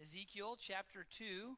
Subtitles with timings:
[0.00, 1.56] Ezekiel chapter 2.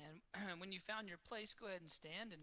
[0.00, 2.32] And when you found your place, go ahead and stand.
[2.32, 2.40] And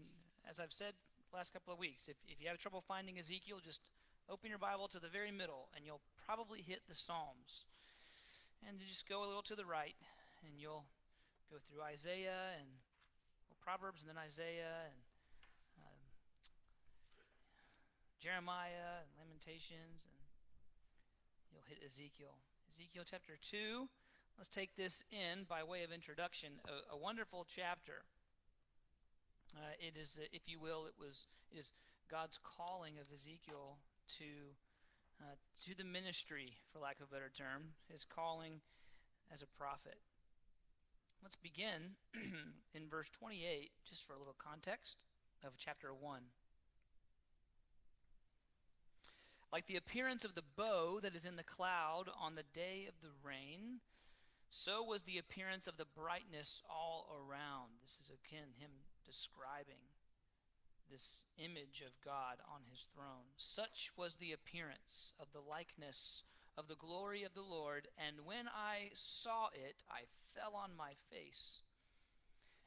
[0.48, 0.94] as I've said
[1.34, 3.80] last couple of weeks, if, if you have trouble finding Ezekiel, just
[4.30, 7.66] open your Bible to the very middle, and you'll probably hit the Psalms.
[8.66, 9.96] And just go a little to the right,
[10.46, 10.84] and you'll
[11.50, 12.70] go through Isaiah and
[13.48, 15.00] well, Proverbs, and then Isaiah and
[15.82, 16.02] um,
[18.22, 20.19] Jeremiah and Lamentations, and
[21.50, 22.38] you'll hit Ezekiel.
[22.70, 23.88] Ezekiel chapter 2.
[24.38, 26.60] Let's take this in by way of introduction.
[26.64, 28.06] A, a wonderful chapter.
[29.54, 31.72] Uh, it is, if you will, it was it is
[32.10, 33.78] God's calling of Ezekiel
[34.18, 34.54] to
[35.20, 35.36] uh,
[35.66, 38.60] to the ministry, for lack of a better term, his calling
[39.32, 39.98] as a prophet.
[41.22, 42.00] Let's begin
[42.74, 45.04] in verse 28, just for a little context
[45.44, 46.20] of chapter 1.
[49.52, 52.94] Like the appearance of the bow that is in the cloud on the day of
[53.02, 53.80] the rain,
[54.48, 57.70] so was the appearance of the brightness all around.
[57.82, 58.70] This is again him
[59.04, 59.82] describing
[60.90, 63.34] this image of God on his throne.
[63.36, 66.24] Such was the appearance of the likeness
[66.58, 70.02] of the glory of the Lord, and when I saw it, I
[70.34, 71.62] fell on my face.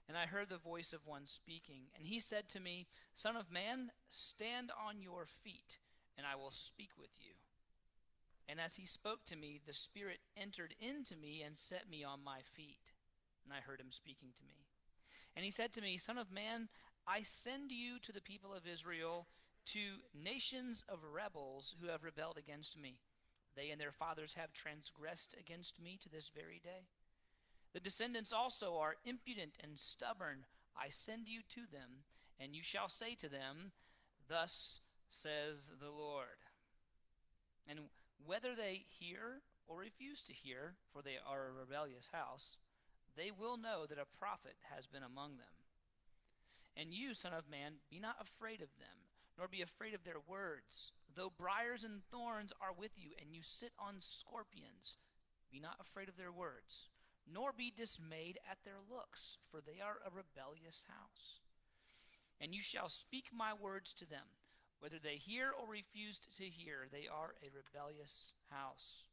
[0.08, 3.52] And I heard the voice of one speaking, and he said to me, Son of
[3.52, 5.78] man, stand on your feet,
[6.18, 7.34] and I will speak with you.
[8.48, 12.24] And as he spoke to me, the Spirit entered into me and set me on
[12.24, 12.92] my feet.
[13.46, 14.66] And I heard him speaking to me.
[15.36, 16.68] And he said to me, Son of man,
[17.08, 19.28] I send you to the people of Israel,
[19.68, 19.80] to
[20.14, 23.00] nations of rebels who have rebelled against me.
[23.56, 26.88] They and their fathers have transgressed against me to this very day.
[27.74, 30.46] The descendants also are impudent and stubborn.
[30.78, 32.06] I send you to them,
[32.40, 33.72] and you shall say to them,
[34.28, 34.82] Thus
[35.14, 36.42] says the Lord.
[37.68, 37.80] And
[38.26, 42.58] whether they hear or refuse to hear, for they are a rebellious house,
[43.16, 45.54] they will know that a prophet has been among them.
[46.76, 50.20] And you, Son of Man, be not afraid of them, nor be afraid of their
[50.28, 50.92] words.
[51.16, 54.98] Though briars and thorns are with you, and you sit on scorpions,
[55.52, 56.90] be not afraid of their words,
[57.32, 61.40] nor be dismayed at their looks, for they are a rebellious house.
[62.42, 64.26] And you shall speak my words to them.
[64.84, 69.08] Whether they hear or refuse to hear, they are a rebellious house.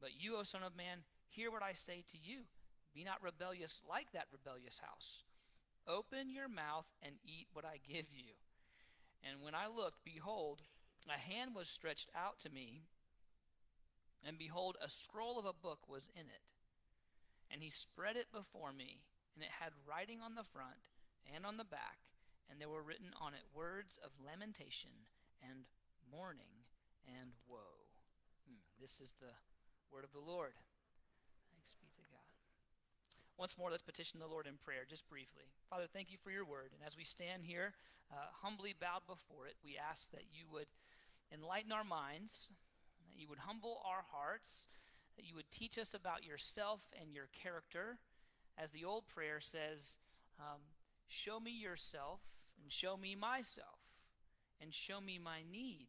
[0.00, 2.48] But you, O Son of Man, hear what I say to you.
[2.94, 5.24] Be not rebellious like that rebellious house.
[5.86, 8.32] Open your mouth and eat what I give you.
[9.22, 10.62] And when I looked, behold,
[11.06, 12.80] a hand was stretched out to me,
[14.24, 16.48] and behold, a scroll of a book was in it.
[17.50, 19.02] And he spread it before me,
[19.34, 20.88] and it had writing on the front
[21.34, 21.98] and on the back,
[22.50, 25.08] and there were written on it words of lamentation
[25.42, 25.66] and
[26.10, 26.66] mourning
[27.06, 27.88] and woe.
[28.46, 29.32] Hmm, this is the
[29.90, 30.54] word of the Lord.
[31.50, 32.30] Thanks be to God.
[33.38, 35.48] Once more, let's petition the Lord in prayer, just briefly.
[35.70, 36.70] Father, thank you for your word.
[36.76, 37.72] And as we stand here,
[38.12, 40.68] uh, humbly bowed before it, we ask that you would
[41.32, 42.50] enlighten our minds,
[43.08, 44.68] that you would humble our hearts,
[45.16, 47.98] that you would teach us about yourself and your character.
[48.58, 49.96] As the old prayer says,
[50.38, 50.60] um,
[51.12, 52.20] show me yourself
[52.60, 53.84] and show me myself
[54.60, 55.88] and show me my need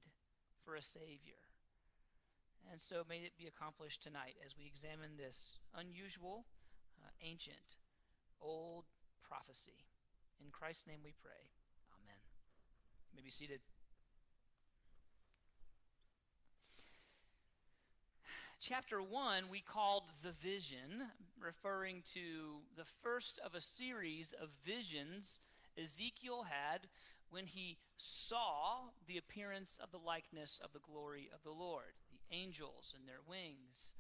[0.66, 1.39] for a Savior.
[2.69, 6.45] And so may it be accomplished tonight as we examine this unusual
[7.00, 7.79] uh, ancient,
[8.41, 8.85] old
[9.23, 9.88] prophecy.
[10.44, 11.47] In Christ's name we pray.
[11.95, 12.19] Amen.
[13.12, 13.62] You may be seated.
[18.59, 21.12] Chapter 1 we called The Vision,
[21.44, 25.40] referring to the first of a series of visions
[25.78, 26.88] Ezekiel had
[27.30, 32.36] when he saw the appearance of the likeness of the glory of the Lord, the
[32.36, 33.94] angels and their wings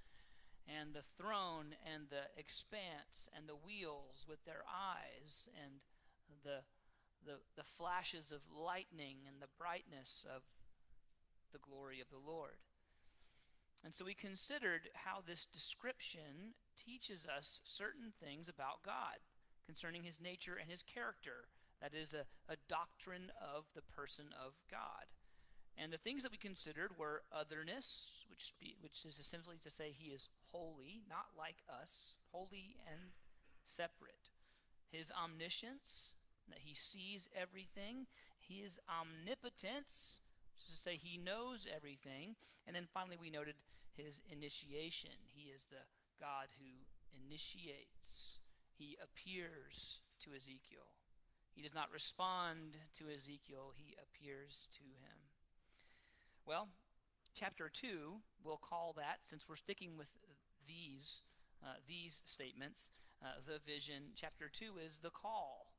[0.67, 5.81] and the throne and the expanse and the wheels with their eyes and
[6.43, 6.63] the,
[7.25, 10.43] the, the flashes of lightning and the brightness of
[11.51, 12.57] the glory of the Lord.
[13.83, 19.21] And so we considered how this description teaches us certain things about God
[19.65, 21.49] concerning his nature and his character.
[21.81, 25.07] That is a, a doctrine of the person of God.
[25.77, 30.11] And the things that we considered were otherness, which, which is essentially to say he
[30.11, 33.11] is holy, not like us, holy and
[33.65, 34.29] separate.
[34.91, 36.13] His omniscience,
[36.49, 38.05] that he sees everything.
[38.37, 40.21] His omnipotence,
[40.53, 42.35] which is to say he knows everything.
[42.67, 43.55] And then finally, we noted
[43.97, 45.17] his initiation.
[45.25, 45.81] He is the
[46.19, 48.39] God who initiates,
[48.77, 50.87] he appears to Ezekiel.
[51.55, 55.17] He does not respond to Ezekiel, he appears to him.
[56.45, 56.69] Well,
[57.35, 58.13] chapter 2,
[58.43, 60.09] we'll call that, since we're sticking with
[60.67, 61.21] these,
[61.63, 62.91] uh, these statements,
[63.23, 64.11] uh, the vision.
[64.15, 65.73] Chapter 2 is the call.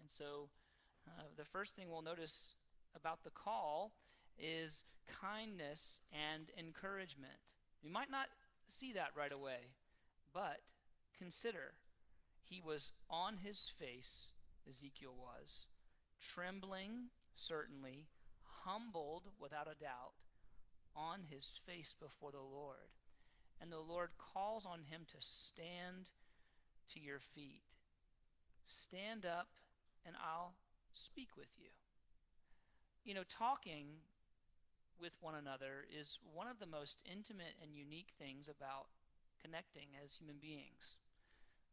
[0.00, 0.48] And so
[1.08, 2.54] uh, the first thing we'll notice
[2.94, 3.92] about the call
[4.38, 4.84] is
[5.20, 7.54] kindness and encouragement.
[7.82, 8.28] You might not
[8.66, 9.72] see that right away,
[10.32, 10.60] but
[11.16, 11.74] consider
[12.42, 14.28] he was on his face,
[14.68, 15.66] Ezekiel was,
[16.20, 18.06] trembling, certainly,
[18.64, 20.14] humbled without a doubt,
[20.96, 22.92] on his face before the Lord.
[23.60, 26.10] And the Lord calls on him to stand
[26.92, 27.62] to your feet.
[28.66, 29.48] Stand up,
[30.04, 30.54] and I'll
[30.92, 31.70] speak with you.
[33.04, 33.86] You know, talking
[35.00, 38.88] with one another is one of the most intimate and unique things about
[39.40, 40.98] connecting as human beings.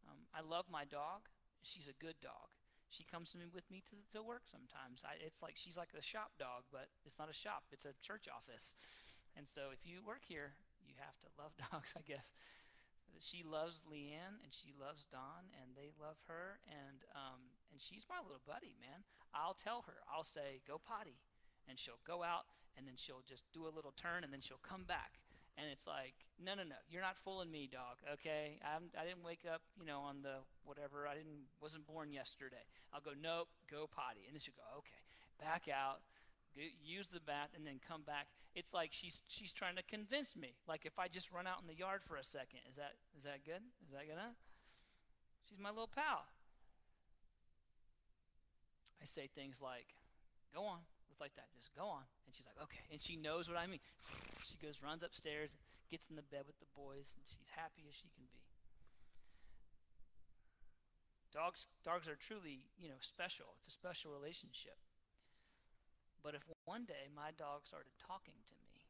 [0.08, 1.30] Um, I love my dog.
[1.62, 2.52] She's a good dog.
[2.92, 5.08] She comes to me with me to, to work sometimes.
[5.08, 7.64] I, it's like she's like a shop dog, but it's not a shop.
[7.72, 8.76] It's a church office.
[9.38, 12.36] And so if you work here, you have to love dogs, I guess.
[13.22, 18.10] She loves Leanne and she loves Don, and they love her, and um, and she's
[18.10, 19.06] my little buddy, man.
[19.30, 21.22] I'll tell her, I'll say, go potty,
[21.70, 24.64] and she'll go out and then she'll just do a little turn and then she'll
[24.64, 25.20] come back.
[25.58, 28.58] And it's like no no no you're not fooling me dog okay?
[28.64, 32.64] I'm, i didn't wake up you know on the whatever i didn't wasn't born yesterday.
[32.94, 34.24] I'll go nope go potty.
[34.26, 35.04] And then she'll go okay
[35.38, 36.02] back out
[36.56, 38.28] use the bath and then come back.
[38.56, 41.68] It's like she's she's trying to convince me like if i just run out in
[41.68, 43.64] the yard for a second is that is that good?
[43.84, 44.40] Is that enough
[45.48, 46.28] she's my little pal.
[49.02, 49.88] I say things like
[50.54, 50.80] go on
[51.22, 51.54] like that.
[51.54, 52.04] Just go on.
[52.26, 52.82] And she's like, okay.
[52.90, 53.80] And she knows what I mean.
[54.42, 55.54] She goes, runs upstairs,
[55.94, 58.42] gets in the bed with the boys, and she's happy as she can be.
[61.30, 63.54] Dogs, dogs are truly, you know, special.
[63.62, 64.82] It's a special relationship.
[66.26, 68.90] But if one day my dog started talking to me,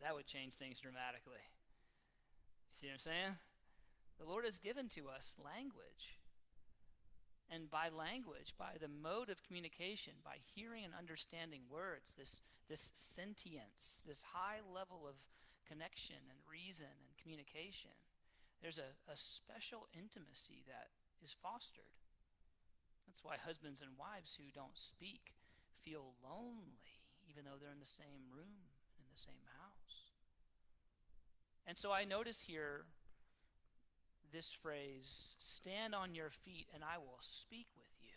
[0.00, 1.42] that would change things dramatically.
[1.42, 3.34] You see what I'm saying?
[4.18, 6.18] The Lord has given to us language.
[7.48, 12.92] And by language, by the mode of communication, by hearing and understanding words, this, this
[12.92, 15.16] sentience, this high level of
[15.64, 17.96] connection and reason and communication,
[18.60, 20.92] there's a, a special intimacy that
[21.24, 21.88] is fostered.
[23.08, 25.32] That's why husbands and wives who don't speak
[25.80, 26.84] feel lonely,
[27.32, 28.68] even though they're in the same room,
[29.00, 30.12] in the same house.
[31.64, 32.84] And so I notice here
[34.32, 38.16] this phrase, stand on your feet and I will speak with you,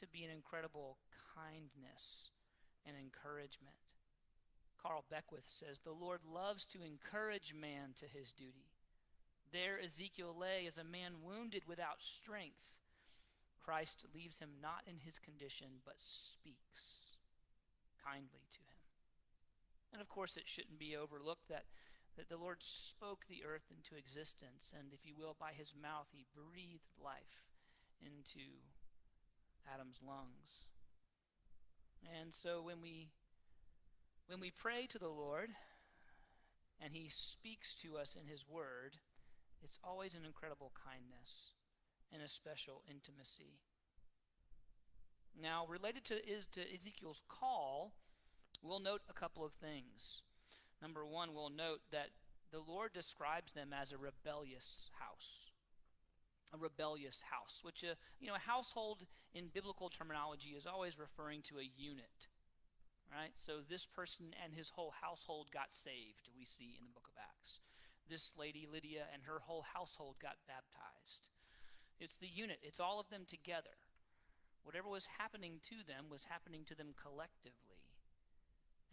[0.00, 0.98] to be an incredible
[1.34, 2.30] kindness
[2.86, 3.76] and encouragement.
[4.80, 8.70] Carl Beckwith says, The Lord loves to encourage man to his duty.
[9.52, 12.76] There Ezekiel lay as a man wounded without strength.
[13.58, 17.16] Christ leaves him not in his condition, but speaks
[18.04, 18.78] kindly to him.
[19.92, 21.64] And of course, it shouldn't be overlooked that
[22.18, 26.08] that the Lord spoke the earth into existence, and if you will, by his mouth,
[26.10, 27.46] he breathed life
[28.02, 28.58] into
[29.72, 30.66] Adam's lungs.
[32.02, 33.08] And so when we
[34.26, 35.50] when we pray to the Lord
[36.82, 38.98] and he speaks to us in his word,
[39.62, 41.54] it's always an incredible kindness
[42.12, 43.60] and a special intimacy.
[45.40, 47.92] Now, related to, is, to Ezekiel's call,
[48.62, 50.22] we'll note a couple of things.
[50.80, 52.10] Number one, we'll note that
[52.52, 55.52] the Lord describes them as a rebellious house.
[56.54, 59.04] A rebellious house, which, uh, you know, a household
[59.34, 62.28] in biblical terminology is always referring to a unit,
[63.12, 63.32] right?
[63.36, 67.20] So this person and his whole household got saved, we see in the book of
[67.20, 67.60] Acts.
[68.08, 71.28] This lady, Lydia, and her whole household got baptized.
[72.00, 73.76] It's the unit, it's all of them together.
[74.62, 77.77] Whatever was happening to them was happening to them collectively.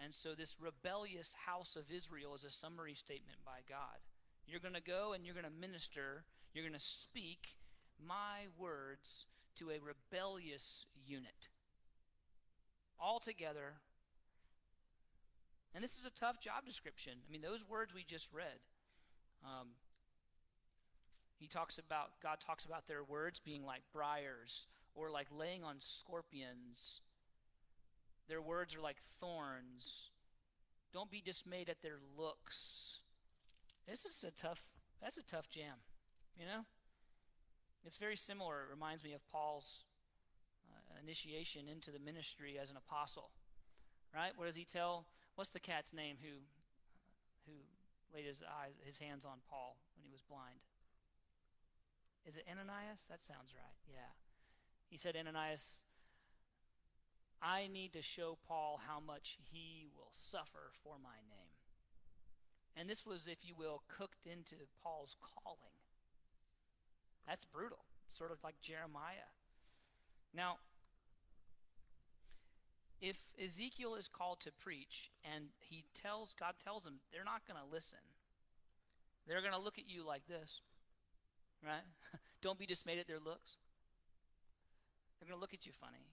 [0.03, 4.03] And so, this rebellious house of Israel is a summary statement by God.
[4.47, 6.23] You're going to go and you're going to minister,
[6.53, 7.55] you're going to speak
[8.05, 9.25] my words
[9.57, 11.49] to a rebellious unit.
[12.99, 13.73] All together.
[15.73, 17.13] And this is a tough job description.
[17.27, 18.59] I mean, those words we just read.
[19.43, 19.67] Um,
[21.39, 25.75] he talks about, God talks about their words being like briars or like laying on
[25.79, 27.01] scorpions
[28.27, 30.11] their words are like thorns.
[30.93, 32.99] Don't be dismayed at their looks.
[33.87, 34.63] This is a tough,
[35.01, 35.77] that's a tough jam,
[36.37, 36.65] you know?
[37.85, 38.63] It's very similar.
[38.63, 39.85] It reminds me of Paul's
[40.65, 43.29] uh, initiation into the ministry as an apostle.
[44.13, 44.31] Right?
[44.35, 45.05] What does he tell?
[45.35, 46.39] What's the cat's name who
[47.45, 47.53] who
[48.15, 50.63] laid his eyes his hands on Paul when he was blind?
[52.25, 53.05] Is it Ananias?
[53.09, 53.77] That sounds right.
[53.91, 54.09] Yeah.
[54.89, 55.83] He said, Ananias,
[57.41, 61.55] I need to show Paul how much he will suffer for my name.
[62.77, 65.79] And this was, if you will, cooked into Paul's calling.
[67.27, 69.31] That's brutal, sort of like Jeremiah.
[70.33, 70.57] Now,
[73.01, 77.59] if Ezekiel is called to preach and he tells, God tells him, they're not going
[77.59, 77.99] to listen.
[79.27, 80.61] They're going to look at you like this,
[81.63, 81.85] right?
[82.41, 83.57] Don't be dismayed at their looks.
[85.19, 86.05] They're going to look at you funny.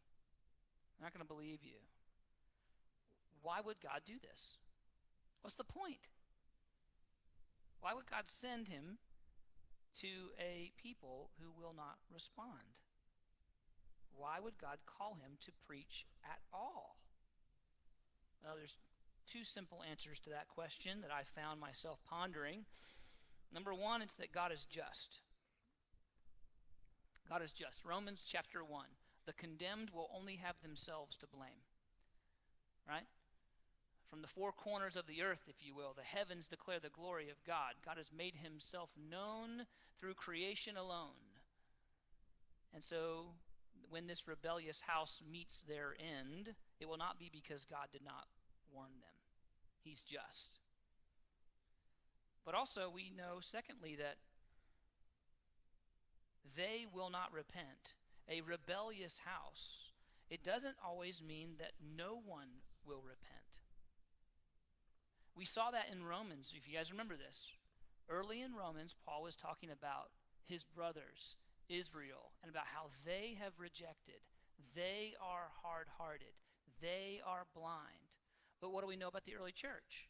[0.98, 1.80] They're not going to believe you.
[3.42, 4.58] Why would God do this?
[5.40, 6.06] What's the point?
[7.80, 8.98] Why would God send him
[10.00, 12.78] to a people who will not respond?
[14.16, 16.96] Why would God call him to preach at all?
[18.44, 18.78] Well, there's
[19.26, 22.64] two simple answers to that question that I found myself pondering.
[23.52, 25.20] Number one, it's that God is just.
[27.28, 27.84] God is just.
[27.84, 28.84] Romans chapter 1.
[29.26, 31.66] The condemned will only have themselves to blame.
[32.88, 33.06] Right?
[34.10, 37.30] From the four corners of the earth, if you will, the heavens declare the glory
[37.30, 37.74] of God.
[37.84, 39.66] God has made himself known
[39.98, 41.40] through creation alone.
[42.74, 43.26] And so
[43.88, 48.26] when this rebellious house meets their end, it will not be because God did not
[48.72, 49.16] warn them.
[49.82, 50.60] He's just.
[52.44, 54.16] But also, we know, secondly, that
[56.56, 57.94] they will not repent.
[58.32, 59.92] A rebellious house,
[60.30, 62.48] it doesn't always mean that no one
[62.86, 63.60] will repent.
[65.36, 67.52] We saw that in Romans, if you guys remember this.
[68.08, 70.08] Early in Romans, Paul was talking about
[70.48, 71.36] his brothers
[71.68, 74.24] Israel and about how they have rejected.
[74.74, 76.32] They are hard hearted.
[76.80, 78.16] They are blind.
[78.62, 80.08] But what do we know about the early church?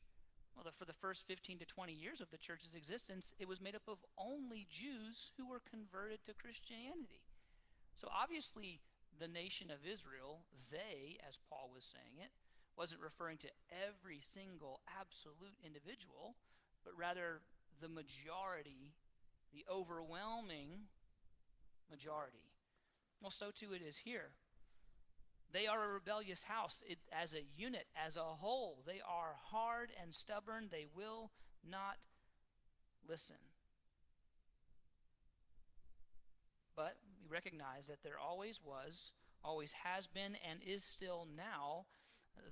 [0.55, 3.61] Well, the, for the first 15 to 20 years of the church's existence, it was
[3.61, 7.23] made up of only Jews who were converted to Christianity.
[7.97, 8.81] So obviously,
[9.19, 12.31] the nation of Israel, they, as Paul was saying it,
[12.77, 16.37] wasn't referring to every single absolute individual,
[16.85, 17.43] but rather
[17.81, 18.95] the majority,
[19.53, 20.89] the overwhelming
[21.91, 22.49] majority.
[23.21, 24.31] Well, so too it is here.
[25.53, 28.83] They are a rebellious house it, as a unit, as a whole.
[28.87, 30.69] They are hard and stubborn.
[30.71, 31.31] They will
[31.69, 31.99] not
[33.07, 33.37] listen.
[36.75, 36.97] But
[37.33, 39.13] recognize that there always was,
[39.45, 41.87] always has been, and is still now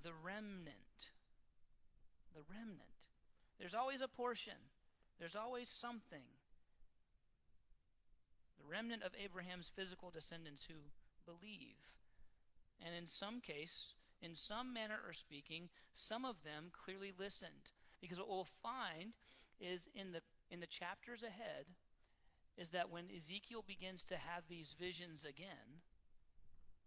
[0.03, 1.13] the remnant.
[2.35, 2.81] The remnant.
[3.59, 4.71] There's always a portion,
[5.19, 6.25] there's always something
[8.61, 10.93] the remnant of Abraham's physical descendants who
[11.25, 11.81] believe.
[12.85, 17.73] And in some case, in some manner or speaking, some of them clearly listened.
[18.01, 19.13] Because what we'll find
[19.61, 20.21] is in the
[20.51, 21.67] in the chapters ahead
[22.61, 25.81] is that when Ezekiel begins to have these visions again,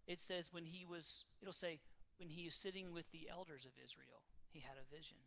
[0.06, 1.80] it says when he was it'll say
[2.18, 5.18] when he is sitting with the elders of Israel, he had a vision.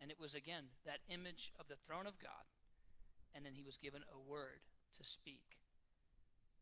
[0.00, 2.46] And it was again that image of the throne of God.
[3.34, 4.62] And then he was given a word
[4.96, 5.58] to speak.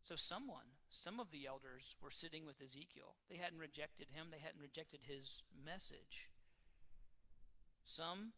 [0.05, 3.19] So, someone, some of the elders were sitting with Ezekiel.
[3.29, 6.31] They hadn't rejected him, they hadn't rejected his message.
[7.85, 8.33] Some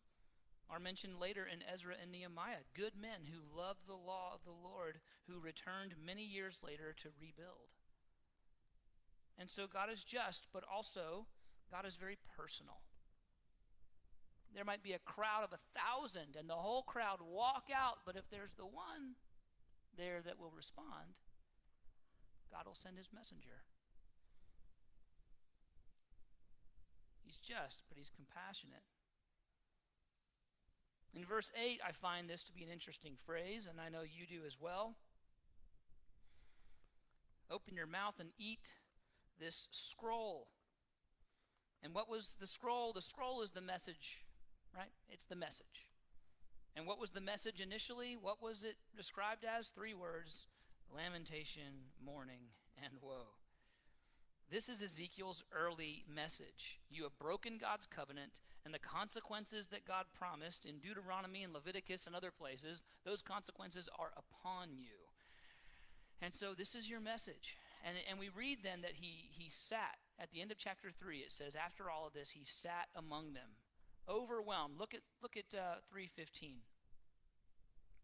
[0.70, 4.52] are mentioned later in Ezra and Nehemiah good men who loved the law of the
[4.52, 7.72] Lord, who returned many years later to rebuild.
[9.38, 11.26] And so, God is just, but also,
[11.70, 12.82] God is very personal.
[14.54, 18.16] There might be a crowd of a thousand, and the whole crowd walk out, but
[18.16, 19.14] if there's the one
[19.96, 21.14] there that will respond,
[22.50, 23.62] God will send his messenger.
[27.22, 28.82] He's just, but he's compassionate.
[31.14, 34.26] In verse 8, I find this to be an interesting phrase, and I know you
[34.26, 34.94] do as well.
[37.50, 38.66] Open your mouth and eat
[39.40, 40.48] this scroll.
[41.82, 42.92] And what was the scroll?
[42.92, 44.24] The scroll is the message,
[44.76, 44.90] right?
[45.08, 45.88] It's the message.
[46.76, 48.16] And what was the message initially?
[48.20, 49.68] What was it described as?
[49.68, 50.46] Three words
[50.94, 53.26] lamentation, mourning, and woe.
[54.50, 56.80] This is Ezekiel's early message.
[56.90, 62.06] You have broken God's covenant, and the consequences that God promised in Deuteronomy and Leviticus
[62.06, 64.96] and other places, those consequences are upon you.
[66.22, 67.56] And so this is your message.
[67.84, 71.18] And, and we read then that he, he sat, at the end of chapter 3,
[71.18, 73.50] it says, after all of this, he sat among them
[74.08, 74.78] overwhelmed.
[74.78, 76.56] Look at look at uh, 315.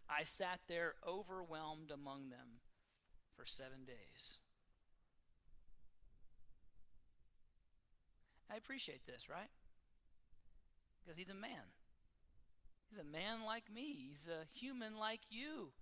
[0.09, 2.61] I sat there overwhelmed among them
[3.35, 4.39] for seven days.
[8.51, 9.51] I appreciate this, right?
[11.03, 11.73] Because he's a man.
[12.89, 14.07] He's a man like me.
[14.09, 15.73] He's a human like you.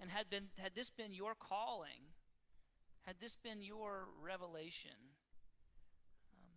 [0.00, 2.14] And had been had this been your calling,
[3.02, 5.16] had this been your revelation,
[6.32, 6.54] um,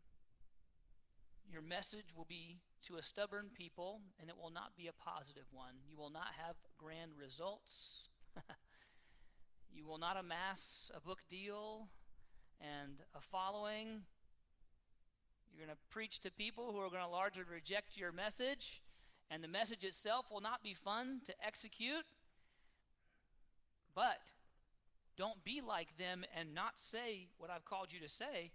[1.52, 5.46] your message will be to a stubborn people, and it will not be a positive
[5.52, 5.76] one.
[5.90, 8.10] You will not have grand results.
[9.74, 11.88] you will not amass a book deal
[12.60, 14.02] and a following.
[15.62, 18.82] You're going to preach to people who are going to largely reject your message,
[19.30, 22.10] and the message itself will not be fun to execute.
[23.94, 24.34] But
[25.18, 28.50] don't be like them and not say what I've called you to say.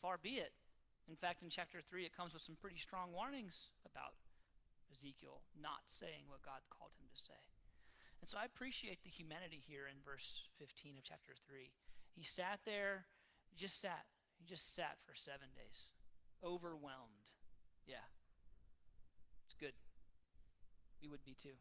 [0.00, 0.52] Far be it.
[1.06, 4.16] In fact, in chapter 3, it comes with some pretty strong warnings about
[4.90, 7.42] Ezekiel not saying what God called him to say.
[8.22, 11.68] And so I appreciate the humanity here in verse 15 of chapter 3.
[12.16, 13.04] He sat there,
[13.54, 14.06] just sat.
[14.38, 15.88] He just sat for seven days,
[16.44, 17.32] overwhelmed.
[17.86, 18.04] Yeah.
[19.46, 19.74] It's good.
[21.02, 21.56] We would be too.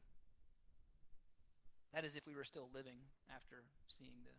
[1.93, 2.99] That is if we were still living
[3.31, 4.35] after seeing the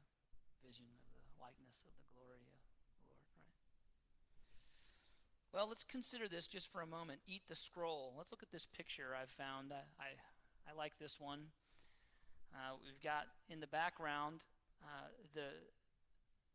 [0.61, 3.57] vision of the likeness of the glory of the Lord, right?
[5.57, 7.21] well, let's consider this just for a moment.
[7.27, 8.13] Eat the scroll.
[8.19, 9.73] Let's look at this picture I've found.
[9.73, 10.09] I, I,
[10.69, 11.49] I like this one.
[12.53, 14.45] Uh, we've got in the background
[14.85, 15.49] uh, the,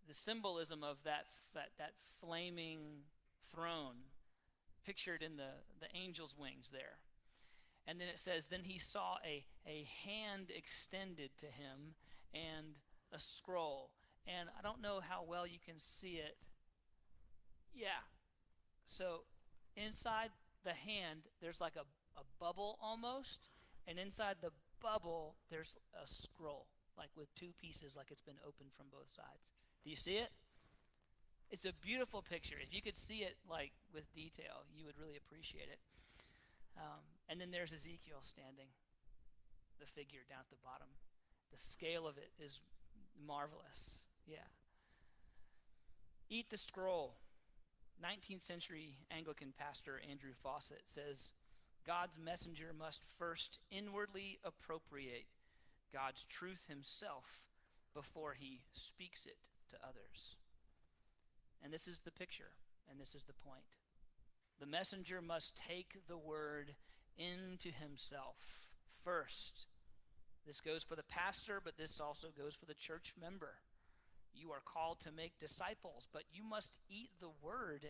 [0.07, 2.79] the symbolism of that, that, that flaming
[3.53, 3.95] throne
[4.85, 6.99] pictured in the, the angel's wings there.
[7.87, 11.95] And then it says, Then he saw a, a hand extended to him
[12.33, 12.75] and
[13.11, 13.91] a scroll.
[14.27, 16.37] And I don't know how well you can see it.
[17.73, 18.05] Yeah,
[18.85, 19.23] so
[19.77, 20.29] inside
[20.63, 21.87] the hand, there's like a,
[22.19, 23.49] a bubble almost,
[23.87, 26.67] and inside the bubble, there's a scroll,
[26.97, 29.55] like with two pieces, like it's been opened from both sides.
[29.83, 30.29] Do you see it?
[31.49, 32.55] It's a beautiful picture.
[32.61, 35.79] If you could see it like with detail, you would really appreciate it.
[36.77, 38.69] Um, and then there's Ezekiel standing,
[39.79, 40.87] the figure down at the bottom.
[41.51, 42.61] The scale of it is
[43.27, 44.05] marvelous.
[44.25, 44.47] Yeah.
[46.29, 47.15] Eat the scroll.
[48.01, 51.31] 19th century Anglican pastor Andrew Fausset says
[51.85, 55.25] God's messenger must first inwardly appropriate
[55.93, 57.41] God's truth himself
[57.93, 60.35] before he speaks it to others.
[61.63, 62.53] And this is the picture,
[62.89, 63.77] and this is the point.
[64.59, 66.75] The messenger must take the word
[67.17, 68.35] into himself
[69.03, 69.65] first.
[70.45, 73.55] This goes for the pastor, but this also goes for the church member.
[74.33, 77.85] You are called to make disciples, but you must eat the word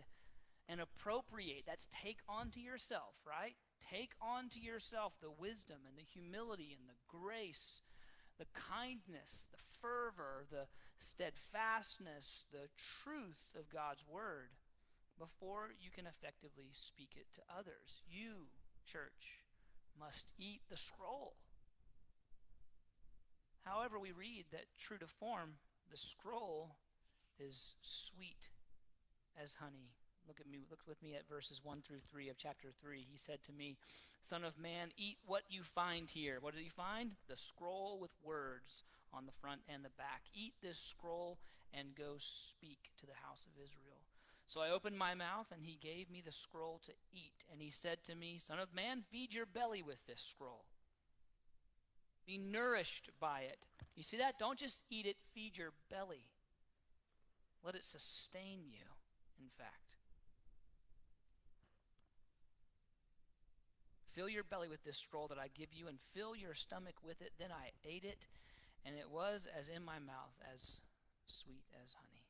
[0.67, 1.63] and appropriate.
[1.67, 3.55] That's take onto yourself, right?
[3.89, 7.81] Take onto yourself the wisdom and the humility and the grace,
[8.39, 10.67] the kindness, the fervor, the
[10.99, 12.69] steadfastness, the
[13.03, 14.51] truth of God's word
[15.19, 18.01] before you can effectively speak it to others.
[18.09, 18.49] You,
[18.85, 19.45] church,
[19.99, 21.35] must eat the scroll.
[23.61, 25.53] However, we read that true to form,
[25.91, 26.77] the scroll
[27.39, 28.49] is sweet
[29.41, 29.93] as honey.
[30.27, 33.05] Look at me, look with me at verses 1 through 3 of chapter 3.
[33.09, 33.75] He said to me,
[34.21, 36.37] Son of man, eat what you find here.
[36.39, 37.11] What did he find?
[37.27, 40.21] The scroll with words on the front and the back.
[40.33, 41.37] Eat this scroll
[41.73, 44.01] and go speak to the house of Israel.
[44.47, 47.31] So I opened my mouth, and he gave me the scroll to eat.
[47.51, 50.65] And he said to me, Son of man, feed your belly with this scroll.
[52.27, 53.57] Be nourished by it.
[53.95, 54.39] You see that?
[54.39, 56.25] Don't just eat it, feed your belly.
[57.63, 58.85] Let it sustain you,
[59.39, 59.90] in fact.
[64.13, 67.21] Fill your belly with this scroll that I give you, and fill your stomach with
[67.21, 67.31] it.
[67.39, 68.27] Then I ate it,
[68.85, 70.81] and it was as in my mouth, as
[71.25, 72.23] sweet as honey.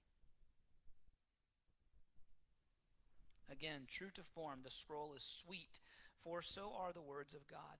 [3.51, 5.81] Again, true to form, the scroll is sweet,
[6.23, 7.79] for so are the words of God.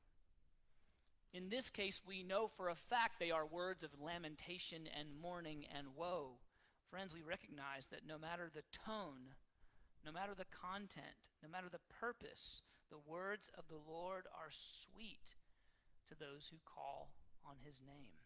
[1.34, 5.66] In this case, we know for a fact they are words of lamentation and mourning
[5.78, 6.40] and woe.
[6.90, 9.36] Friends, we recognize that no matter the tone,
[10.06, 15.39] no matter the content, no matter the purpose, the words of the Lord are sweet
[16.12, 17.15] to those who call
[17.47, 18.19] on his name.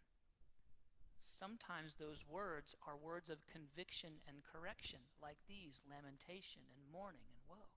[1.21, 7.41] Sometimes those words are words of conviction and correction, like these lamentation and mourning and
[7.47, 7.69] woe.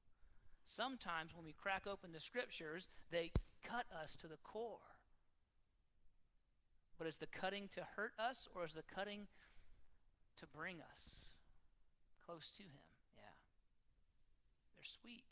[0.64, 3.32] Sometimes when we crack open the scriptures, they
[3.64, 4.96] cut us to the core.
[6.96, 9.28] But is the cutting to hurt us or is the cutting
[10.38, 11.30] to bring us
[12.24, 12.88] close to Him?
[13.16, 13.36] Yeah.
[14.74, 15.24] They're sweet.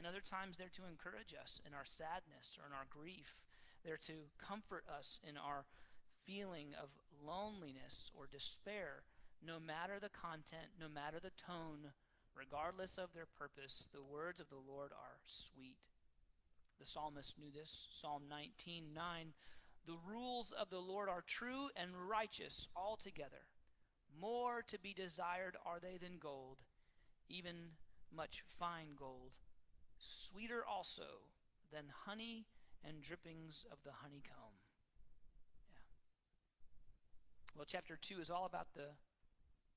[0.00, 3.36] And other times they're to encourage us in our sadness or in our grief.
[3.84, 5.68] They're to comfort us in our
[6.24, 6.88] feeling of
[7.20, 9.04] loneliness or despair,
[9.44, 11.92] no matter the content, no matter the tone,
[12.32, 13.92] regardless of their purpose.
[13.92, 15.76] The words of the Lord are sweet.
[16.78, 17.88] The psalmist knew this.
[17.92, 19.34] Psalm 19 9.
[19.84, 23.52] The rules of the Lord are true and righteous altogether.
[24.18, 26.64] More to be desired are they than gold,
[27.28, 27.76] even
[28.10, 29.36] much fine gold,
[30.00, 31.28] sweeter also
[31.72, 32.46] than honey
[32.84, 34.58] and drippings of the honeycomb.
[35.70, 35.78] Yeah.
[37.56, 38.96] Well, chapter 2 is all about the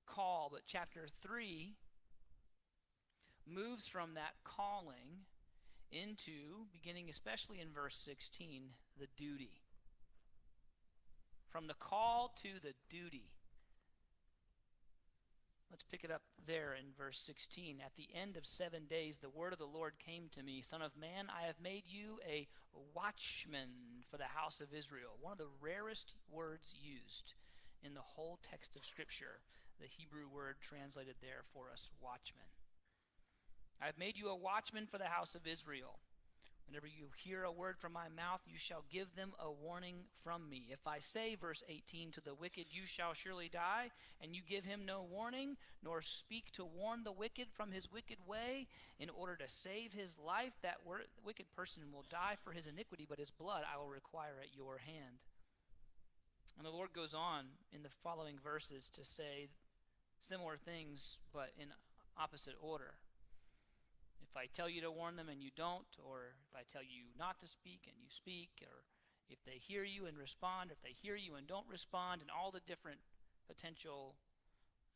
[0.08, 1.76] call, but chapter 3
[3.46, 5.26] moves from that calling
[5.92, 8.64] into, beginning especially in verse 16,
[9.00, 9.62] the duty.
[11.50, 13.33] From the call to the duty.
[15.74, 17.82] Let's pick it up there in verse 16.
[17.84, 20.84] At the end of seven days, the word of the Lord came to me Son
[20.84, 22.48] of man, I have made you a
[22.94, 25.18] watchman for the house of Israel.
[25.20, 27.34] One of the rarest words used
[27.82, 29.42] in the whole text of Scripture,
[29.82, 32.54] the Hebrew word translated there for us, watchman.
[33.82, 35.98] I have made you a watchman for the house of Israel.
[36.68, 40.50] Whenever you hear a word from my mouth, you shall give them a warning from
[40.50, 40.68] me.
[40.72, 44.64] If I say, verse 18, to the wicked, you shall surely die, and you give
[44.64, 49.36] him no warning, nor speak to warn the wicked from his wicked way, in order
[49.36, 50.78] to save his life, that
[51.24, 54.80] wicked person will die for his iniquity, but his blood I will require at your
[54.80, 55.20] hand.
[56.58, 59.50] And the Lord goes on in the following verses to say
[60.20, 61.68] similar things, but in
[62.18, 62.94] opposite order.
[64.34, 67.06] If I tell you to warn them and you don't, or if I tell you
[67.20, 68.82] not to speak and you speak, or
[69.30, 72.50] if they hear you and respond, if they hear you and don't respond, and all
[72.50, 72.98] the different
[73.48, 74.16] potential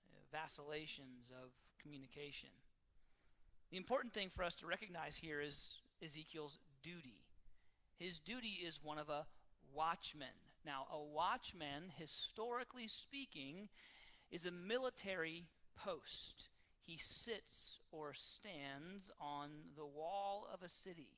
[0.10, 2.50] uh, vacillations of communication.
[3.69, 5.69] The important thing for us to recognize here is
[6.04, 7.21] Ezekiel's duty.
[8.00, 9.28] His duty is one of a
[9.71, 10.34] watchman.
[10.65, 13.69] Now, a watchman, historically speaking,
[14.32, 15.45] is a military
[15.76, 16.50] post
[16.88, 21.10] he sits or stands on the wall of a city.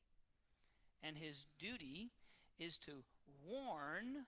[1.03, 2.09] And his duty
[2.57, 3.03] is to
[3.47, 4.25] warn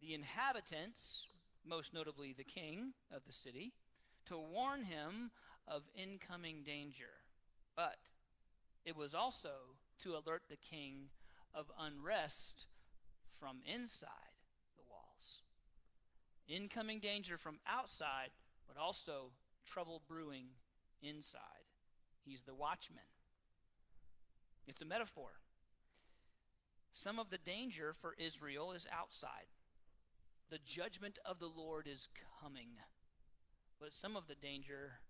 [0.00, 1.26] the inhabitants,
[1.66, 3.72] most notably the king of the city,
[4.26, 5.32] to warn him
[5.66, 7.10] of incoming danger.
[7.74, 7.96] But
[8.84, 11.08] it was also to alert the king
[11.52, 12.66] of unrest
[13.40, 14.38] from inside
[14.76, 15.40] the walls.
[16.46, 18.30] Incoming danger from outside,
[18.68, 19.32] but also
[19.66, 20.46] trouble brewing
[21.02, 21.40] inside.
[22.24, 23.04] He's the watchman.
[24.66, 25.40] It's a metaphor.
[26.90, 29.50] Some of the danger for Israel is outside.
[30.50, 32.08] The judgment of the Lord is
[32.42, 32.78] coming.
[33.80, 35.00] But some of the danger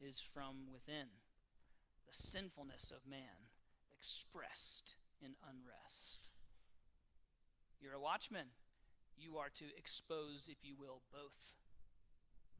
[0.00, 1.08] is from within
[2.06, 3.50] the sinfulness of man
[3.96, 6.30] expressed in unrest.
[7.80, 8.46] You're a watchman.
[9.16, 11.54] You are to expose, if you will, both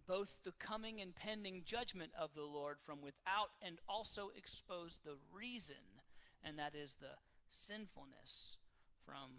[0.06, 5.16] both the coming and pending judgment of the Lord from without and also expose the
[5.32, 6.00] reason,
[6.44, 7.16] and that is the
[7.48, 8.56] sinfulness
[9.04, 9.30] from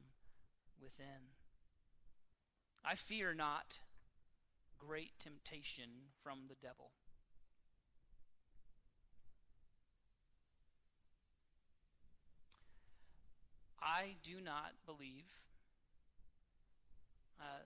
[0.82, 1.32] within.
[2.84, 3.80] I fear not
[4.80, 5.90] great temptation
[6.24, 6.92] from the devil.
[13.82, 15.26] I do not believe
[17.40, 17.64] uh,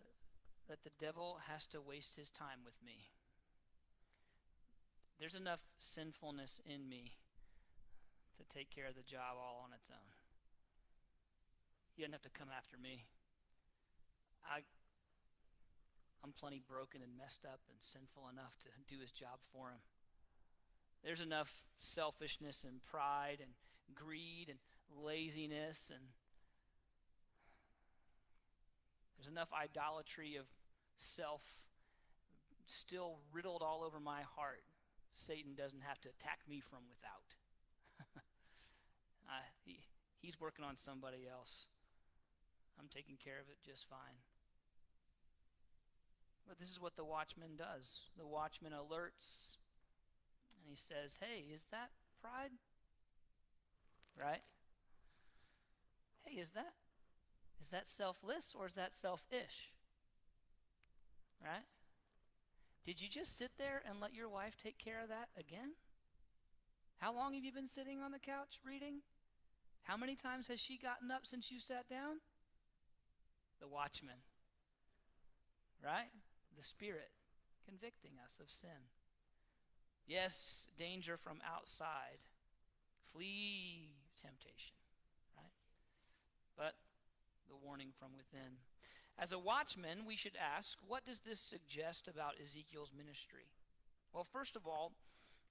[0.71, 3.11] that the devil has to waste his time with me.
[5.19, 7.11] There's enough sinfulness in me
[8.37, 10.11] to take care of the job all on its own.
[11.93, 13.03] He doesn't have to come after me.
[14.47, 14.63] I,
[16.23, 19.83] I'm plenty broken and messed up and sinful enough to do his job for him.
[21.03, 23.51] There's enough selfishness and pride and
[23.93, 24.59] greed and
[25.03, 26.07] laziness and
[29.17, 30.45] there's enough idolatry of
[31.01, 31.41] self
[32.65, 34.63] still riddled all over my heart,
[35.13, 37.35] Satan doesn't have to attack me from without.
[39.27, 39.79] uh, he,
[40.21, 41.67] he's working on somebody else.
[42.79, 44.21] I'm taking care of it just fine.
[46.47, 48.07] But this is what the watchman does.
[48.17, 49.57] The watchman alerts
[50.57, 51.89] and he says, Hey, is that
[52.21, 52.51] pride?
[54.19, 54.41] Right?
[56.23, 56.73] Hey, is that
[57.59, 59.71] is that selfless or is that selfish?
[61.43, 61.65] Right?
[62.85, 65.73] Did you just sit there and let your wife take care of that again?
[66.97, 69.01] How long have you been sitting on the couch reading?
[69.83, 72.21] How many times has she gotten up since you sat down?
[73.59, 74.21] The watchman.
[75.83, 76.09] Right?
[76.55, 77.09] The Spirit
[77.67, 78.89] convicting us of sin.
[80.07, 82.21] Yes, danger from outside.
[83.13, 84.75] Flee temptation.
[85.35, 85.53] Right?
[86.57, 86.73] But
[87.49, 88.57] the warning from within.
[89.19, 93.45] As a watchman, we should ask, what does this suggest about Ezekiel's ministry?
[94.13, 94.91] Well, first of all,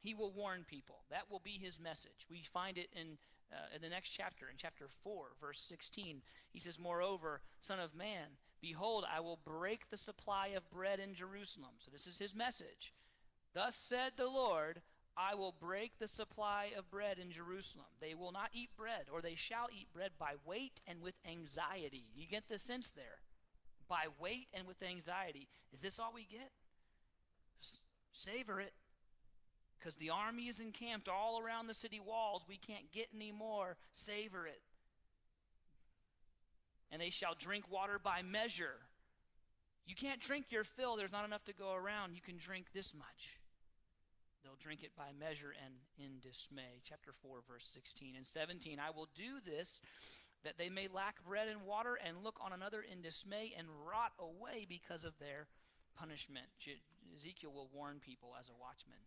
[0.00, 1.04] he will warn people.
[1.10, 2.26] That will be his message.
[2.30, 3.18] We find it in,
[3.52, 6.22] uh, in the next chapter, in chapter 4, verse 16.
[6.52, 11.14] He says, Moreover, Son of Man, behold, I will break the supply of bread in
[11.14, 11.72] Jerusalem.
[11.78, 12.92] So this is his message.
[13.54, 14.80] Thus said the Lord,
[15.16, 17.86] I will break the supply of bread in Jerusalem.
[18.00, 22.04] They will not eat bread, or they shall eat bread by weight and with anxiety.
[22.14, 23.20] You get the sense there.
[23.90, 25.48] By weight and with anxiety.
[25.74, 26.50] Is this all we get?
[27.60, 27.80] S-
[28.12, 28.72] savor it.
[29.78, 32.44] Because the army is encamped all around the city walls.
[32.48, 33.76] We can't get any more.
[33.92, 34.62] Savor it.
[36.92, 38.78] And they shall drink water by measure.
[39.86, 42.14] You can't drink your fill, there's not enough to go around.
[42.14, 43.40] You can drink this much.
[44.44, 46.80] They'll drink it by measure and in dismay.
[46.84, 48.78] Chapter 4, verse 16 and 17.
[48.78, 49.82] I will do this
[50.44, 54.12] that they may lack bread and water and look on another in dismay and rot
[54.18, 55.46] away because of their
[55.96, 56.46] punishment.
[57.16, 58.98] Ezekiel will warn people as a watchman.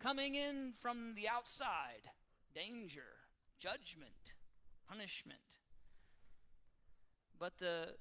[0.00, 2.10] Coming in from the outside,
[2.54, 3.24] danger,
[3.58, 4.34] judgment,
[4.88, 5.38] punishment.
[7.38, 7.94] But the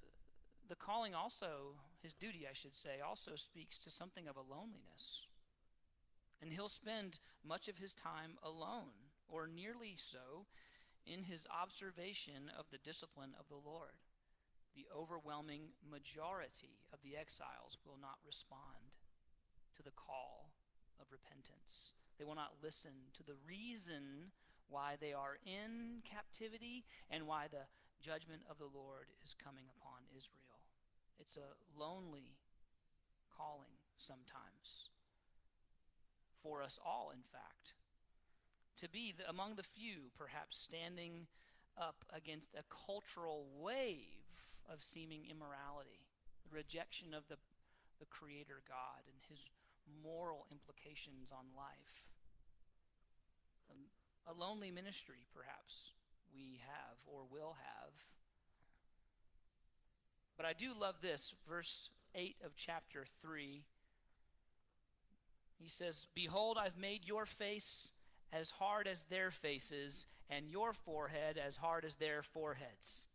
[0.69, 5.27] the calling also, his duty, I should say, also speaks to something of a loneliness.
[6.41, 10.45] And he'll spend much of his time alone, or nearly so,
[11.05, 13.99] in his observation of the discipline of the Lord.
[14.75, 18.97] The overwhelming majority of the exiles will not respond
[19.77, 20.49] to the call
[20.99, 21.93] of repentance.
[22.17, 24.33] They will not listen to the reason
[24.69, 27.69] why they are in captivity and why the
[28.01, 30.57] judgment of the Lord is coming upon Israel.
[31.19, 32.37] It's a lonely
[33.29, 34.89] calling sometimes.
[36.41, 37.73] For us all, in fact.
[38.77, 41.27] To be the, among the few, perhaps standing
[41.77, 44.23] up against a cultural wave
[44.69, 46.05] of seeming immorality,
[46.43, 47.37] the rejection of the,
[47.99, 49.49] the Creator God and His
[50.03, 52.07] moral implications on life.
[53.69, 55.91] A, a lonely ministry, perhaps,
[56.33, 57.93] we have or will have.
[60.35, 63.63] But I do love this, verse 8 of chapter 3.
[65.59, 67.92] He says, Behold, I've made your face
[68.33, 73.05] as hard as their faces, and your forehead as hard as their foreheads.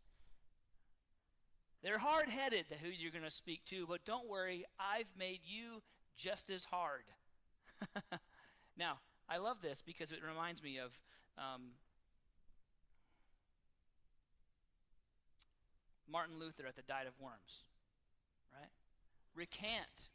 [1.83, 5.81] They're hard headed, who you're going to speak to, but don't worry, I've made you
[6.17, 7.03] just as hard.
[8.77, 10.91] now, I love this because it reminds me of
[11.37, 11.71] um,
[16.11, 17.63] Martin Luther at the Diet of Worms,
[18.53, 18.69] right?
[19.35, 20.09] Recant,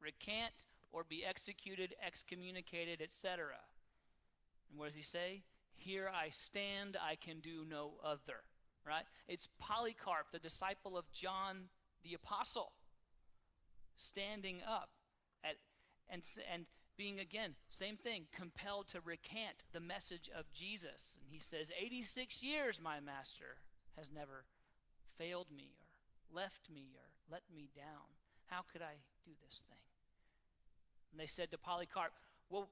[0.00, 3.56] recant or be executed, excommunicated, etc.
[4.70, 5.42] And what does he say?
[5.74, 8.44] Here I stand, I can do no other,
[8.86, 9.04] right?
[9.28, 11.68] It's Polycarp, the disciple of John
[12.04, 12.72] the Apostle,
[13.96, 14.90] standing up
[15.44, 15.56] at,
[16.08, 21.16] and, and being again, same thing, compelled to recant the message of Jesus.
[21.22, 23.56] And he says, 86 years my master
[23.96, 24.44] has never
[25.16, 28.12] failed me or left me or let me down.
[28.46, 29.78] How could I do this thing?
[31.12, 32.12] And they said to Polycarp,
[32.50, 32.68] Well,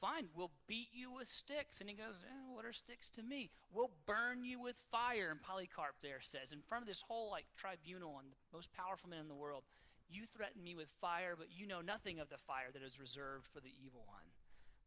[0.00, 1.80] fine, we'll beat you with sticks.
[1.80, 3.50] And he goes, eh, What are sticks to me?
[3.72, 5.28] We'll burn you with fire.
[5.30, 9.10] And Polycarp there says, in front of this whole like tribunal and the most powerful
[9.10, 9.64] man in the world,
[10.08, 13.46] You threaten me with fire, but you know nothing of the fire that is reserved
[13.52, 14.26] for the evil one.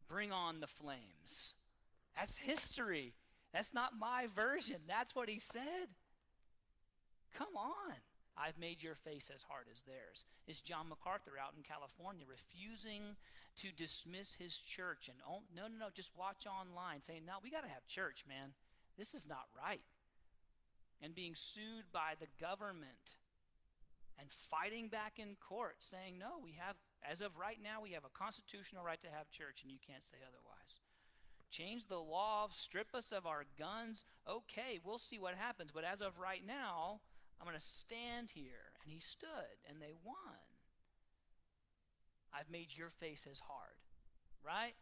[0.07, 1.53] Bring on the flames.
[2.15, 3.13] That's history.
[3.53, 4.77] That's not my version.
[4.87, 5.87] That's what he said.
[7.37, 7.95] Come on.
[8.37, 10.25] I've made your face as hard as theirs.
[10.47, 13.15] Is John MacArthur out in California refusing
[13.57, 17.51] to dismiss his church and oh, no, no, no, just watch online, saying, no, we
[17.51, 18.57] got to have church, man.
[18.97, 19.85] This is not right.
[21.01, 23.21] And being sued by the government
[24.19, 28.05] and fighting back in court, saying, no, we have, as of right now, we have
[28.05, 30.81] a constitutional right to have church, and you can't say otherwise.
[31.51, 34.05] Change the law, strip us of our guns.
[34.27, 35.71] Okay, we'll see what happens.
[35.71, 37.01] But as of right now,
[37.43, 38.71] I'm going to stand here.
[38.81, 40.39] And he stood, and they won.
[42.31, 43.75] I've made your face as hard,
[44.47, 44.75] right?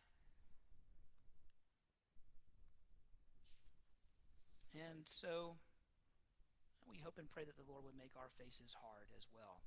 [4.75, 5.55] And so
[6.87, 9.61] we hope and pray that the Lord would make our faces hard as well,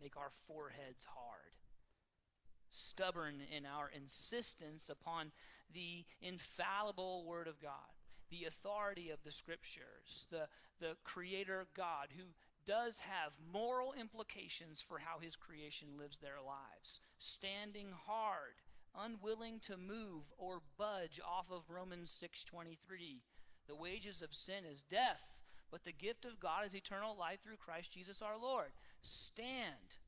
[0.00, 1.52] make our foreheads hard,
[2.70, 5.32] stubborn in our insistence upon
[5.70, 7.92] the infallible Word of God
[8.32, 10.48] the authority of the scriptures, the,
[10.80, 12.24] the creator God who
[12.64, 17.00] does have moral implications for how his creation lives their lives.
[17.18, 18.62] Standing hard,
[18.98, 23.22] unwilling to move or budge off of Romans 6:23.
[23.68, 25.36] The wages of sin is death,
[25.70, 28.72] but the gift of God is eternal life through Christ Jesus our Lord.
[29.02, 29.98] Stand.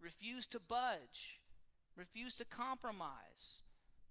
[0.00, 1.40] Refuse to budge.
[1.96, 3.62] Refuse to compromise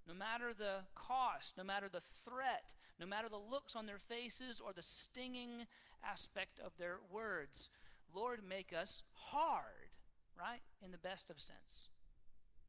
[0.07, 2.63] no matter the cost, no matter the threat,
[2.99, 5.67] no matter the looks on their faces or the stinging
[6.03, 7.69] aspect of their words.
[8.15, 9.91] Lord, make us hard,
[10.39, 10.61] right?
[10.83, 11.89] In the best of sense.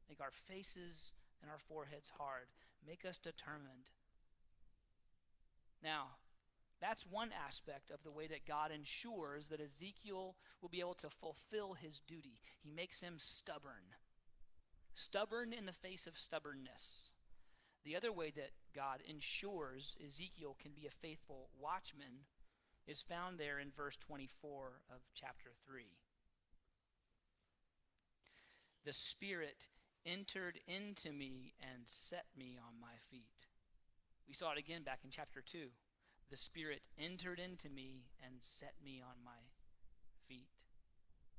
[0.09, 2.47] Make our faces and our foreheads hard.
[2.85, 3.93] Make us determined.
[5.83, 6.07] Now,
[6.81, 11.09] that's one aspect of the way that God ensures that Ezekiel will be able to
[11.09, 12.39] fulfill his duty.
[12.61, 13.95] He makes him stubborn.
[14.93, 17.08] Stubborn in the face of stubbornness.
[17.85, 22.25] The other way that God ensures Ezekiel can be a faithful watchman
[22.87, 25.83] is found there in verse 24 of chapter 3.
[28.85, 29.67] The Spirit
[30.05, 33.47] entered into me and set me on my feet.
[34.27, 35.67] We saw it again back in chapter 2.
[36.29, 39.39] The Spirit entered into me and set me on my
[40.27, 40.49] feet.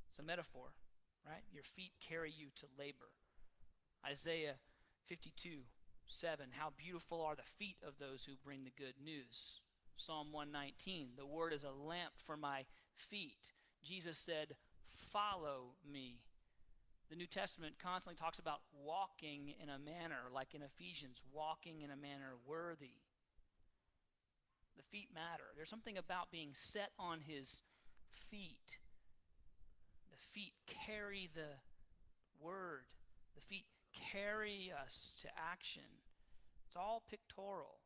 [0.08, 0.72] It's a metaphor,
[1.26, 1.42] right?
[1.52, 3.10] Your feet carry you to labor.
[4.04, 4.56] Isaiah
[5.06, 5.62] 52
[6.10, 6.46] 7.
[6.50, 9.60] How beautiful are the feet of those who bring the good news.
[9.96, 11.10] Psalm 119.
[11.16, 12.64] The word is a lamp for my
[12.96, 13.54] feet.
[13.82, 14.56] Jesus said,
[15.12, 16.20] Follow me.
[17.10, 21.90] The New Testament constantly talks about walking in a manner, like in Ephesians, walking in
[21.90, 22.98] a manner worthy.
[24.76, 25.44] The feet matter.
[25.56, 27.62] There's something about being set on his
[28.30, 28.78] feet.
[30.10, 31.58] The feet carry the
[32.40, 32.84] word,
[33.34, 35.82] the feet carry us to action.
[36.66, 37.80] It's all pictorial.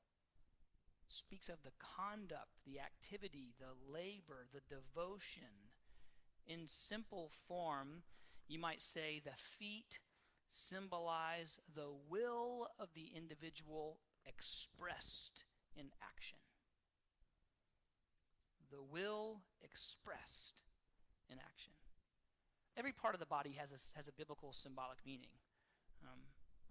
[1.09, 5.73] It speaks of the conduct, the activity, the labor, the devotion.
[6.47, 8.03] In simple form,
[8.49, 9.99] you might say the feet
[10.51, 15.45] symbolize the will of the individual expressed
[15.77, 16.39] in action.
[18.71, 20.63] The will expressed
[21.29, 21.73] in action.
[22.77, 25.31] Every part of the body has a, has a biblical symbolic meaning.
[26.05, 26.21] Um,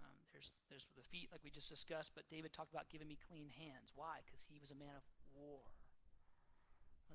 [0.06, 3.18] um, there's, there's the feet, like we just discussed, but David talked about giving me
[3.30, 3.92] clean hands.
[3.96, 4.22] Why?
[4.26, 5.62] Because he was a man of war.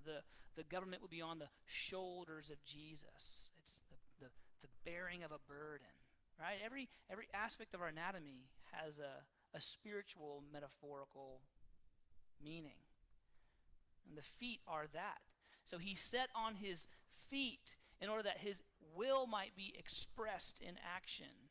[0.04, 0.22] The,
[0.56, 3.54] the government would be on the shoulders of Jesus.
[3.58, 4.30] It's the, the,
[4.62, 5.94] the bearing of a burden,
[6.38, 6.58] right?
[6.64, 9.22] Every, every aspect of our anatomy has a,
[9.56, 11.40] a spiritual, metaphorical
[12.42, 12.78] meaning.
[14.08, 15.18] And the feet are that.
[15.64, 16.86] So he set on his
[17.30, 17.60] feet
[18.00, 18.62] in order that his
[18.94, 21.47] will might be expressed in action.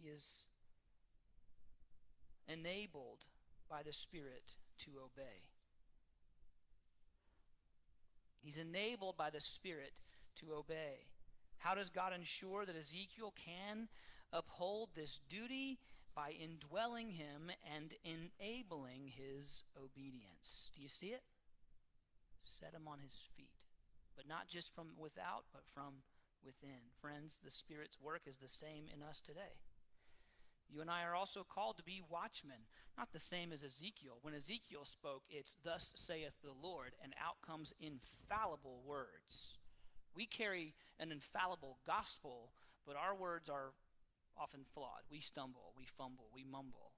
[0.00, 0.42] He is
[2.46, 3.24] enabled
[3.68, 5.42] by the Spirit to obey.
[8.40, 9.92] He's enabled by the Spirit
[10.36, 11.08] to obey.
[11.58, 13.88] How does God ensure that Ezekiel can
[14.32, 15.78] uphold this duty?
[16.14, 20.72] By indwelling him and enabling his obedience.
[20.74, 21.22] Do you see it?
[22.42, 23.54] Set him on his feet.
[24.16, 26.02] But not just from without, but from
[26.44, 26.90] within.
[27.00, 29.54] Friends, the Spirit's work is the same in us today.
[30.70, 34.18] You and I are also called to be watchmen, not the same as Ezekiel.
[34.22, 39.56] When Ezekiel spoke, it's thus saith the Lord, and out comes infallible words.
[40.14, 42.52] We carry an infallible gospel,
[42.86, 43.72] but our words are
[44.36, 45.02] often flawed.
[45.10, 46.92] We stumble, we fumble, we mumble.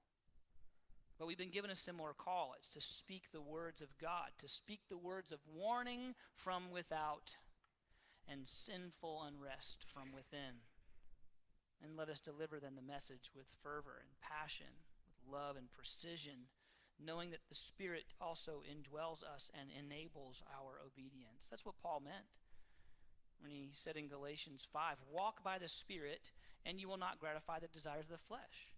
[1.17, 2.55] But we've been given a similar call.
[2.57, 7.31] It's to speak the words of God, to speak the words of warning from without
[8.27, 10.61] and sinful unrest from within.
[11.83, 14.69] And let us deliver then the message with fervor and passion,
[15.05, 16.45] with love and precision,
[17.03, 21.49] knowing that the Spirit also indwells us and enables our obedience.
[21.49, 22.29] That's what Paul meant
[23.41, 26.31] when he said in Galatians 5 Walk by the Spirit,
[26.65, 28.69] and you will not gratify the desires of the flesh.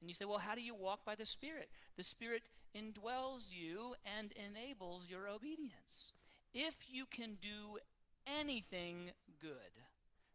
[0.00, 1.70] And you say, Well, how do you walk by the Spirit?
[1.96, 2.42] The Spirit
[2.76, 6.12] indwells you and enables your obedience.
[6.52, 7.78] If you can do
[8.26, 9.72] anything good,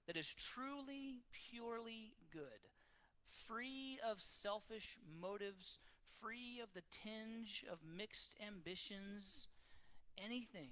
[0.08, 2.70] that is truly, purely good,
[3.48, 5.80] free of selfish motives,
[6.22, 9.48] free of the tinge of mixed ambitions.
[10.18, 10.70] Anything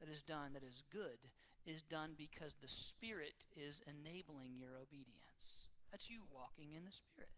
[0.00, 1.18] that is done that is good
[1.66, 5.68] is done because the Spirit is enabling your obedience.
[5.90, 7.30] That's you walking in the Spirit.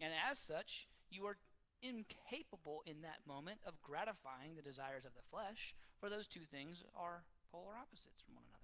[0.00, 1.36] And as such, you are
[1.82, 6.84] incapable in that moment of gratifying the desires of the flesh, for those two things
[6.96, 8.55] are polar opposites from one another.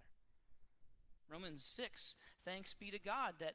[1.33, 2.14] Romans 6
[2.45, 3.55] Thanks be to God that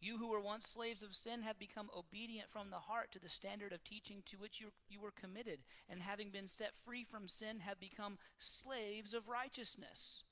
[0.00, 3.28] you who were once slaves of sin have become obedient from the heart to the
[3.28, 7.28] standard of teaching to which you, you were committed, and having been set free from
[7.28, 10.24] sin, have become slaves of righteousness.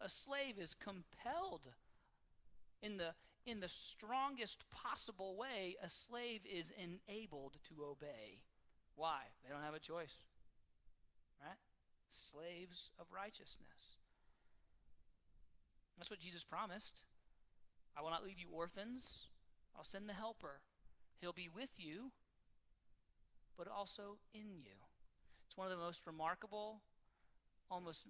[0.00, 1.68] A slave is compelled
[2.82, 3.14] in the,
[3.46, 8.42] in the strongest possible way, a slave is enabled to obey.
[8.94, 9.20] Why?
[9.42, 10.14] They don't have a choice.
[11.40, 11.56] Right?
[12.10, 13.96] Slaves of righteousness.
[15.98, 17.02] That's what Jesus promised.
[17.96, 19.28] I will not leave you orphans.
[19.76, 20.60] I'll send the helper.
[21.20, 22.10] He'll be with you,
[23.56, 24.76] but also in you.
[25.46, 26.80] It's one of the most remarkable,
[27.70, 28.06] almost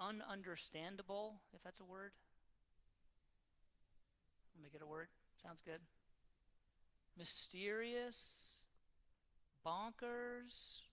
[0.00, 2.12] ununderstandable, if that's a word,
[4.62, 5.08] Make it a word.
[5.42, 5.80] Sounds good.
[7.18, 8.60] Mysterious,
[9.66, 10.86] bonkers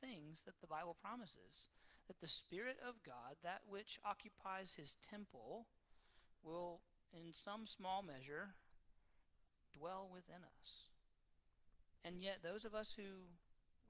[0.00, 1.72] things that the Bible promises.
[2.06, 5.66] That the Spirit of God, that which occupies his temple,
[6.44, 6.80] will,
[7.12, 8.54] in some small measure,
[9.76, 10.86] dwell within us.
[12.04, 13.32] And yet, those of us who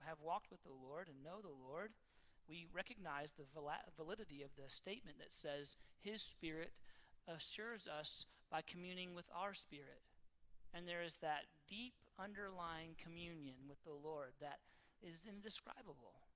[0.07, 1.93] have walked with the Lord and know the Lord,
[2.49, 3.49] we recognize the
[3.97, 6.73] validity of the statement that says, His Spirit
[7.27, 10.05] assures us by communing with our spirit.
[10.75, 14.61] And there is that deep underlying communion with the Lord that
[15.03, 16.29] is indescribable,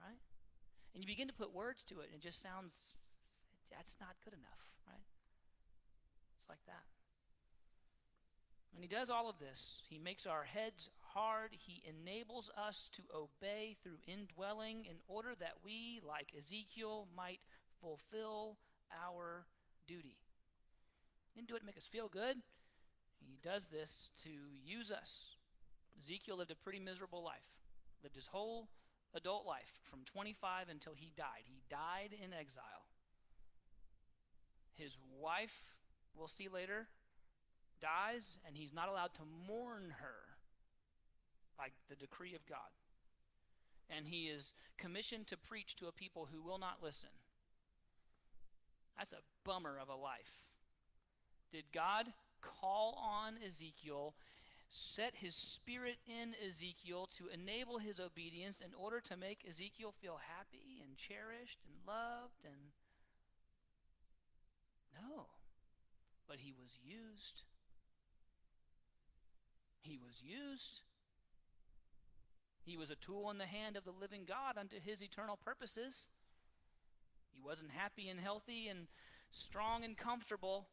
[0.00, 0.18] right?
[0.94, 2.96] And you begin to put words to it, and it just sounds,
[3.70, 5.04] that's not good enough, right?
[6.50, 6.82] Like that.
[8.74, 9.82] And he does all of this.
[9.88, 11.50] He makes our heads hard.
[11.52, 17.38] He enables us to obey through indwelling in order that we, like Ezekiel, might
[17.80, 18.56] fulfill
[19.06, 19.46] our
[19.86, 20.16] duty.
[21.30, 22.36] He didn't do it to make us feel good.
[23.20, 24.30] He does this to
[24.64, 25.36] use us.
[26.02, 27.46] Ezekiel lived a pretty miserable life,
[28.02, 28.68] lived his whole
[29.14, 31.44] adult life from 25 until he died.
[31.44, 32.86] He died in exile.
[34.74, 35.76] His wife,
[36.20, 36.86] we'll see later,
[37.80, 40.36] dies, and he's not allowed to mourn her
[41.56, 42.58] by the decree of God.
[43.88, 47.08] And he is commissioned to preach to a people who will not listen.
[48.96, 50.44] That's a bummer of a life.
[51.50, 52.06] Did God
[52.40, 54.14] call on Ezekiel,
[54.68, 60.20] set his spirit in Ezekiel to enable his obedience in order to make Ezekiel feel
[60.36, 62.70] happy and cherished and loved and
[64.94, 65.26] no.
[66.30, 67.42] But he was used.
[69.80, 70.82] He was used.
[72.62, 76.08] He was a tool in the hand of the living God unto his eternal purposes.
[77.34, 78.86] He wasn't happy and healthy and
[79.32, 80.68] strong and comfortable.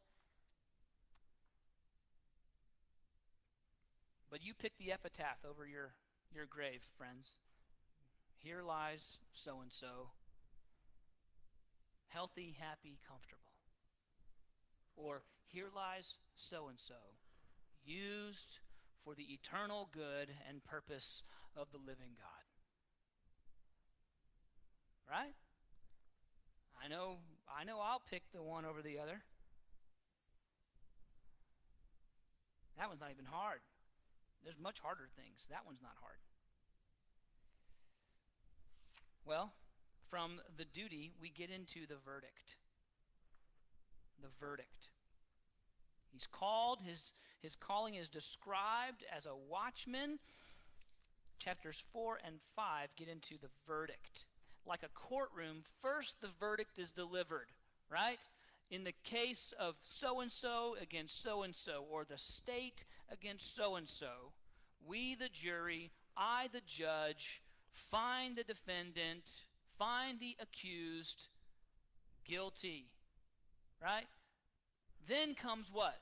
[4.30, 5.94] But you pick the epitaph over your,
[6.32, 7.34] your grave, friends.
[8.36, 10.10] Here lies so and so,
[12.06, 13.47] healthy, happy, comfortable.
[14.98, 16.94] Or here lies so and so,
[17.84, 18.58] used
[19.04, 21.22] for the eternal good and purpose
[21.56, 22.44] of the living God.
[25.08, 25.34] Right?
[26.84, 27.18] I know
[27.48, 29.22] I know I'll pick the one over the other.
[32.76, 33.60] That one's not even hard.
[34.44, 35.46] There's much harder things.
[35.50, 36.18] That one's not hard.
[39.24, 39.52] Well,
[40.08, 42.56] from the duty, we get into the verdict.
[44.22, 44.88] The verdict.
[46.12, 50.18] He's called, his, his calling is described as a watchman.
[51.38, 54.24] Chapters 4 and 5 get into the verdict.
[54.66, 57.46] Like a courtroom, first the verdict is delivered,
[57.90, 58.18] right?
[58.70, 63.54] In the case of so and so against so and so, or the state against
[63.54, 64.32] so and so,
[64.86, 67.42] we, the jury, I, the judge,
[67.72, 69.30] find the defendant,
[69.78, 71.28] find the accused
[72.24, 72.86] guilty,
[73.82, 74.06] right?
[75.06, 75.98] Then comes what?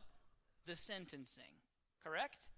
[0.67, 1.63] The sentencing,
[2.03, 2.49] correct?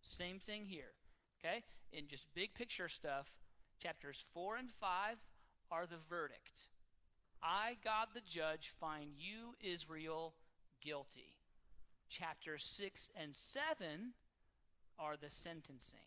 [0.00, 0.92] Same thing here,
[1.38, 1.62] okay?
[1.92, 3.28] In just big picture stuff,
[3.80, 5.16] chapters 4 and 5
[5.70, 6.68] are the verdict.
[7.42, 10.34] I, God the judge, find you, Israel,
[10.82, 11.36] guilty.
[12.08, 14.14] Chapters 6 and 7
[14.98, 16.00] are the sentencing.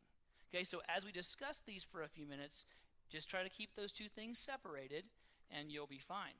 [0.53, 2.65] Okay, so as we discuss these for a few minutes,
[3.09, 5.05] just try to keep those two things separated
[5.49, 6.35] and you'll be fine.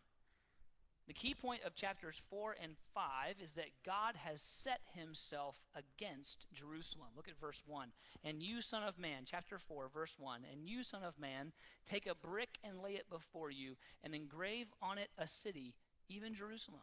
[1.07, 6.45] The key point of chapters 4 and 5 is that God has set himself against
[6.53, 7.09] Jerusalem.
[7.15, 7.89] Look at verse 1.
[8.23, 10.41] And you, Son of Man, chapter 4, verse 1.
[10.51, 11.51] And you, Son of Man,
[11.85, 15.73] take a brick and lay it before you, and engrave on it a city,
[16.07, 16.81] even Jerusalem.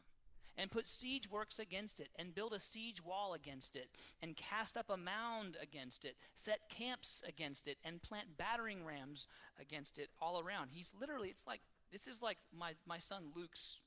[0.57, 3.89] And put siege works against it, and build a siege wall against it,
[4.21, 9.29] and cast up a mound against it, set camps against it, and plant battering rams
[9.61, 10.71] against it all around.
[10.73, 11.61] He's literally, it's like,
[11.93, 13.79] this is like my, my son Luke's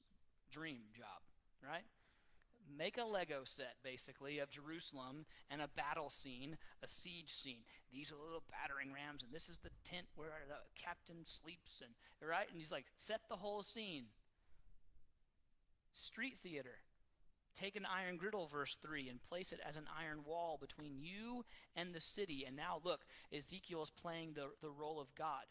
[0.52, 1.22] dream job,
[1.64, 1.86] right?
[2.78, 7.64] Make a Lego set, basically, of Jerusalem and a battle scene, a siege scene.
[7.91, 11.91] These are little battering rams, and this is the tent where the captain sleeps, and
[12.28, 12.47] right?
[12.49, 14.06] And he's like, set the whole scene.
[15.91, 16.78] Street theater.
[17.54, 21.43] Take an iron griddle, verse 3, and place it as an iron wall between you
[21.76, 22.45] and the city.
[22.47, 23.02] And now look,
[23.36, 25.43] Ezekiel is playing the, the role of God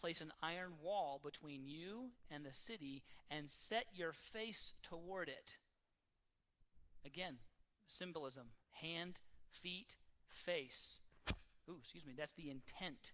[0.00, 5.56] place an iron wall between you and the city and set your face toward it.
[7.06, 7.36] Again,
[7.86, 9.18] symbolism hand,
[9.50, 9.96] feet,
[10.28, 11.00] face.
[11.68, 13.12] Ooh, excuse me, that's the intent,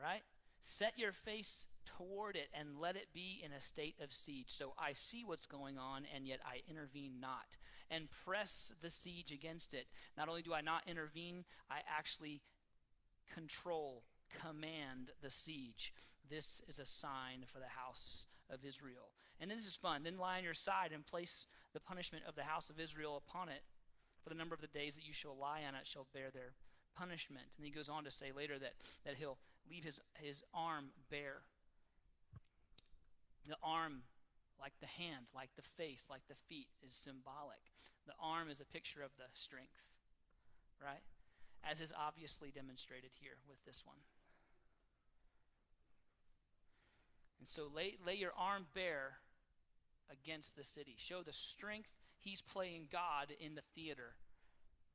[0.00, 0.22] right?
[0.62, 4.48] Set your face toward it and let it be in a state of siege.
[4.48, 7.56] So I see what's going on, and yet I intervene not.
[7.90, 9.86] And press the siege against it.
[10.16, 12.40] Not only do I not intervene, I actually
[13.32, 14.02] control,
[14.40, 15.92] command the siege.
[16.28, 19.12] This is a sign for the house of Israel.
[19.40, 20.02] And then this is fun.
[20.02, 23.48] Then lie on your side and place the punishment of the house of Israel upon
[23.48, 23.62] it.
[24.22, 26.54] For the number of the days that you shall lie on it shall bear their
[26.96, 27.44] punishment.
[27.56, 31.42] And he goes on to say later that, that he'll leave his, his arm bare.
[33.46, 34.02] The arm,
[34.58, 37.60] like the hand, like the face, like the feet, is symbolic.
[38.06, 39.84] The arm is a picture of the strength,
[40.82, 41.04] right?
[41.62, 44.00] As is obviously demonstrated here with this one.
[47.44, 49.18] And so lay, lay your arm bare
[50.10, 50.94] against the city.
[50.96, 54.16] Show the strength he's playing God in the theater.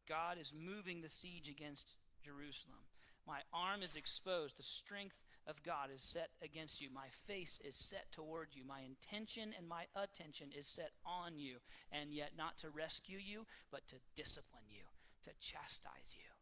[0.07, 1.93] God is moving the siege against
[2.25, 2.81] Jerusalem.
[3.27, 4.57] My arm is exposed.
[4.57, 6.89] The strength of God is set against you.
[6.91, 8.63] My face is set toward you.
[8.67, 11.57] My intention and my attention is set on you.
[11.91, 14.89] And yet, not to rescue you, but to discipline you,
[15.25, 16.33] to chastise you.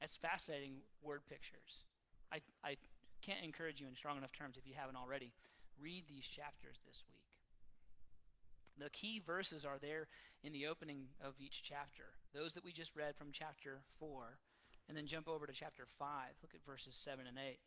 [0.00, 1.84] That's fascinating word pictures.
[2.32, 2.76] I, I
[3.24, 5.32] can't encourage you in strong enough terms if you haven't already.
[5.80, 7.24] Read these chapters this week.
[8.78, 10.08] The key verses are there
[10.42, 12.04] in the opening of each chapter.
[12.34, 14.38] Those that we just read from chapter 4.
[14.88, 16.08] And then jump over to chapter 5.
[16.42, 17.58] Look at verses 7 and 8.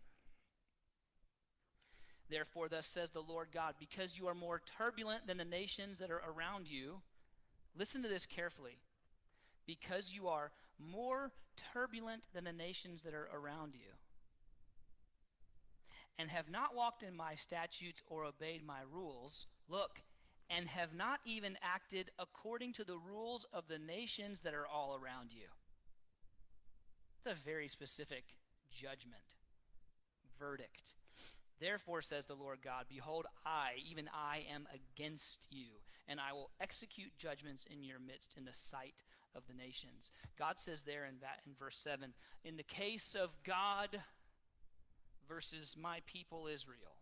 [2.29, 6.11] Therefore, thus says the Lord God, because you are more turbulent than the nations that
[6.11, 6.97] are around you,
[7.75, 8.77] listen to this carefully.
[9.65, 11.31] Because you are more
[11.73, 13.96] turbulent than the nations that are around you,
[16.19, 20.01] and have not walked in my statutes or obeyed my rules, look,
[20.49, 24.97] and have not even acted according to the rules of the nations that are all
[25.01, 25.47] around you.
[27.17, 28.23] It's a very specific
[28.71, 29.21] judgment,
[30.39, 30.93] verdict.
[31.59, 35.67] Therefore, says the Lord God, Behold, I, even I, am against you,
[36.07, 39.03] and I will execute judgments in your midst in the sight
[39.35, 40.11] of the nations.
[40.37, 41.15] God says there in,
[41.45, 42.13] in verse 7
[42.43, 43.99] In the case of God
[45.27, 46.97] versus my people Israel,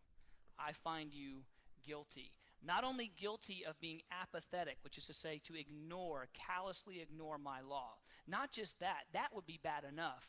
[0.60, 1.44] I find you
[1.86, 2.32] guilty.
[2.66, 7.62] Not only guilty of being apathetic, which is to say, to ignore, callously ignore my
[7.62, 7.98] law.
[8.28, 10.26] Not just that, that would be bad enough.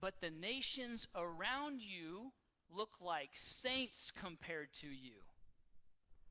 [0.00, 2.32] But the nations around you
[2.74, 5.20] look like saints compared to you.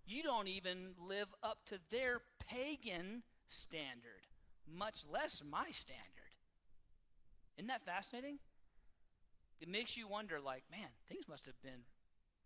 [0.08, 4.26] You don't even live up to their pagan standard,
[4.68, 6.04] much less my standard.
[7.58, 8.40] Isn't that fascinating?
[9.60, 11.84] It makes you wonder, like, man, things must have been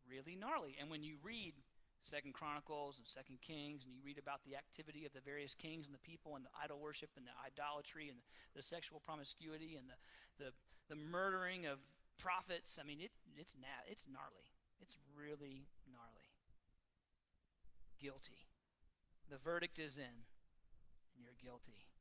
[0.10, 0.76] really gnarly.
[0.80, 1.54] And when you read
[2.02, 5.86] Second Chronicles and Second Kings, and you read about the activity of the various kings
[5.86, 8.20] and the people, and the idol worship, and the idolatry, and
[8.56, 9.98] the, sexual promiscuity, and the,
[10.44, 10.50] the,
[10.90, 11.80] the murdering of
[12.20, 14.52] prophets, I mean, it, it's, na- it's gnarly.
[14.82, 16.34] It's really gnarly.
[18.02, 18.50] Guilty.
[19.30, 20.28] The verdict is in,
[21.16, 21.93] and you're guilty.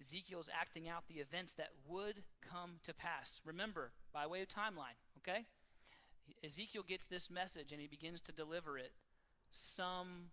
[0.00, 3.40] Ezekiel's acting out the events that would come to pass.
[3.44, 5.44] Remember, by way of timeline, okay?
[6.44, 8.92] Ezekiel gets this message and he begins to deliver it
[9.50, 10.30] some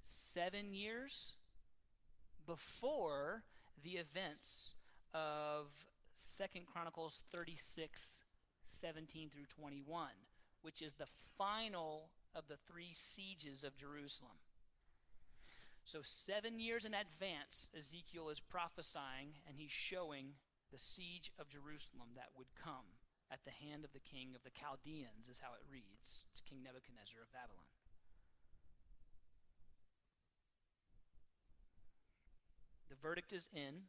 [0.00, 1.34] seven years
[2.46, 3.42] before
[3.82, 4.74] the events
[5.14, 5.66] of
[6.12, 8.22] Second Chronicles 36,
[8.66, 10.08] 17 through 21,
[10.62, 11.06] which is the
[11.38, 14.36] final of the three sieges of Jerusalem.
[15.84, 20.40] So, seven years in advance, Ezekiel is prophesying and he's showing
[20.72, 22.96] the siege of Jerusalem that would come
[23.30, 26.24] at the hand of the king of the Chaldeans, is how it reads.
[26.32, 27.68] It's King Nebuchadnezzar of Babylon.
[32.88, 33.88] The verdict is in.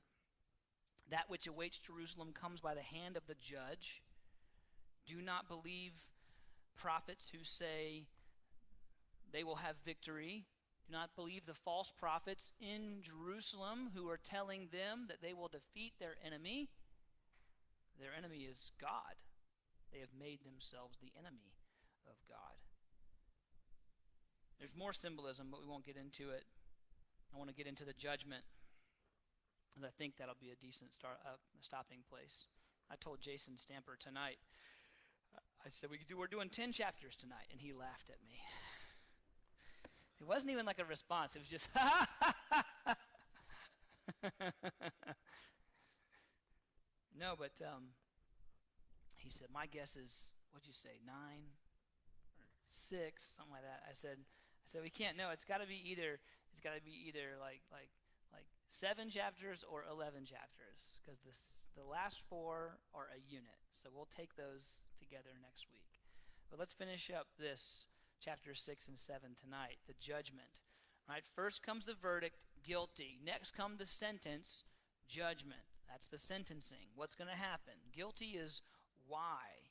[1.11, 4.01] That which awaits Jerusalem comes by the hand of the judge.
[5.05, 5.93] Do not believe
[6.75, 8.07] prophets who say
[9.31, 10.45] they will have victory
[10.87, 15.47] do not believe the false prophets in Jerusalem who are telling them that they will
[15.47, 16.69] defeat their enemy.
[17.99, 19.17] Their enemy is God.
[19.91, 21.57] They have made themselves the enemy
[22.05, 22.59] of God.
[24.59, 26.45] There's more symbolism, but we won't get into it.
[27.33, 28.43] I want to get into the judgment,
[29.75, 32.47] as I think that'll be a decent start, uh, stopping place.
[32.91, 34.37] I told Jason Stamper tonight,
[35.65, 38.37] I said, we do, we're doing 10 chapters tonight, and he laughed at me.
[40.21, 41.35] It wasn't even like a response.
[41.35, 41.69] It was just,
[47.19, 47.89] no, but um,
[49.17, 51.51] he said, my guess is, what'd you say, nine
[52.67, 53.83] six, something like that.
[53.87, 55.29] I said, I said, we can't know.
[55.31, 56.19] It's got to be either,
[56.51, 57.89] it's got to be either like, like,
[58.33, 63.61] like seven chapters or 11 chapters, because the last four are a unit.
[63.71, 66.01] So we'll take those together next week.
[66.49, 67.85] But let's finish up this
[68.19, 70.61] chapter 6 and 7 tonight the judgment.
[71.07, 73.19] All right, first comes the verdict, guilty.
[73.23, 74.63] Next comes the sentence,
[75.07, 75.61] judgment.
[75.89, 76.89] That's the sentencing.
[76.95, 77.75] What's going to happen?
[77.95, 78.61] Guilty is
[79.07, 79.69] why.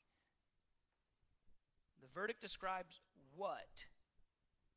[2.01, 3.01] The verdict describes
[3.35, 3.85] what.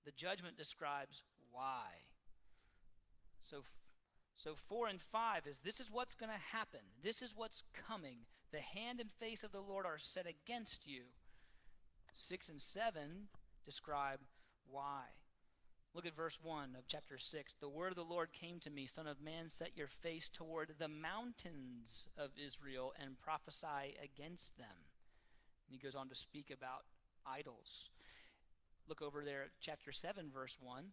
[0.05, 2.07] The judgment describes why.
[3.43, 3.63] So,
[4.35, 6.81] so four and five is this is what's going to happen.
[7.03, 8.21] This is what's coming.
[8.51, 11.03] The hand and face of the Lord are set against you.
[12.13, 13.29] Six and seven
[13.69, 14.21] describe
[14.71, 15.03] why.
[15.93, 17.57] Look at verse 1 of chapter 6.
[17.61, 20.73] The word of the Lord came to me, Son of man, set your face toward
[20.79, 24.89] the mountains of Israel and prophesy against them.
[25.67, 26.85] And he goes on to speak about
[27.27, 27.91] idols.
[28.89, 30.85] Look over there at chapter 7, verse 1.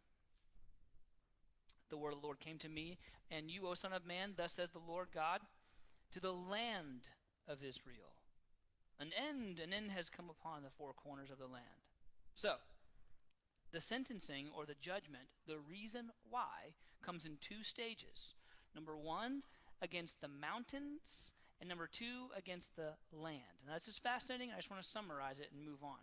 [1.90, 2.98] The word of the Lord came to me,
[3.32, 5.40] and you, O Son of Man, thus says the Lord God,
[6.12, 7.08] to the land
[7.48, 8.16] of Israel.
[9.00, 11.85] An end, an end has come upon the four corners of the land.
[12.36, 12.56] So,
[13.72, 18.36] the sentencing or the judgment, the reason why, comes in two stages.
[18.74, 19.44] Number one,
[19.82, 23.64] against the mountains, and number two, against the land.
[23.66, 24.52] Now, this is fascinating.
[24.52, 26.00] I just want to summarize it and move on.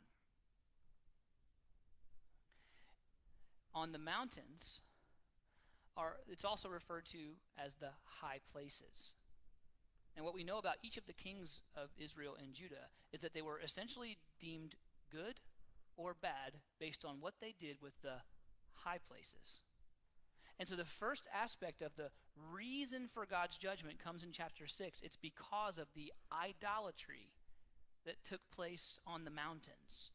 [3.75, 4.81] On the mountains,
[5.97, 9.13] are, it's also referred to as the high places.
[10.17, 13.35] And what we know about each of the kings of Israel and Judah is that
[13.35, 14.77] they were essentially deemed
[15.11, 15.41] good
[15.97, 18.23] or bad based on what they did with the
[18.75, 19.61] high places.
[20.59, 22.11] And so the first aspect of the
[22.53, 25.01] reason for God's judgment comes in chapter 6.
[25.03, 27.33] It's because of the idolatry
[28.07, 30.11] that took place on the mountains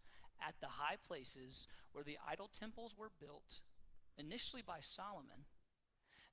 [0.45, 3.61] at the high places where the idol temples were built,
[4.17, 5.45] initially by Solomon,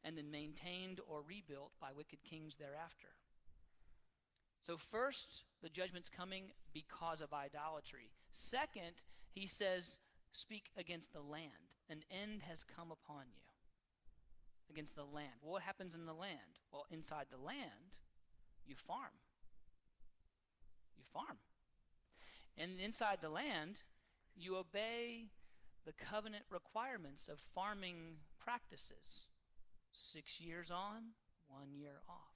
[0.05, 3.09] and then maintained or rebuilt by wicked kings thereafter.
[4.67, 8.11] So, first, the judgment's coming because of idolatry.
[8.33, 9.03] Second,
[9.35, 9.99] he says,
[10.31, 11.51] Speak against the land.
[11.91, 13.43] An end has come upon you.
[14.71, 15.43] Against the land.
[15.43, 16.59] Well, what happens in the land?
[16.73, 17.95] Well, inside the land,
[18.67, 19.15] you farm.
[20.97, 21.39] You farm.
[22.57, 23.83] And inside the land,
[24.35, 25.27] you obey
[25.85, 29.27] the covenant requirements of farming practices.
[29.93, 31.13] Six years on,
[31.49, 32.35] one year off.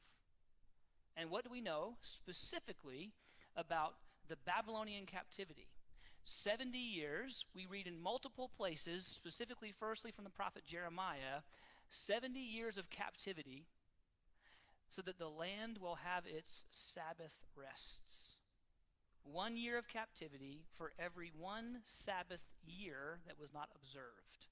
[1.17, 3.13] And what do we know specifically
[3.57, 3.95] about
[4.29, 5.69] the Babylonian captivity?
[6.29, 11.41] 70 years, we read in multiple places, specifically, firstly, from the prophet Jeremiah,
[11.89, 13.65] 70 years of captivity
[14.91, 18.37] so that the land will have its Sabbath rests.
[19.25, 24.49] One year of captivity for every one Sabbath year that was not observed.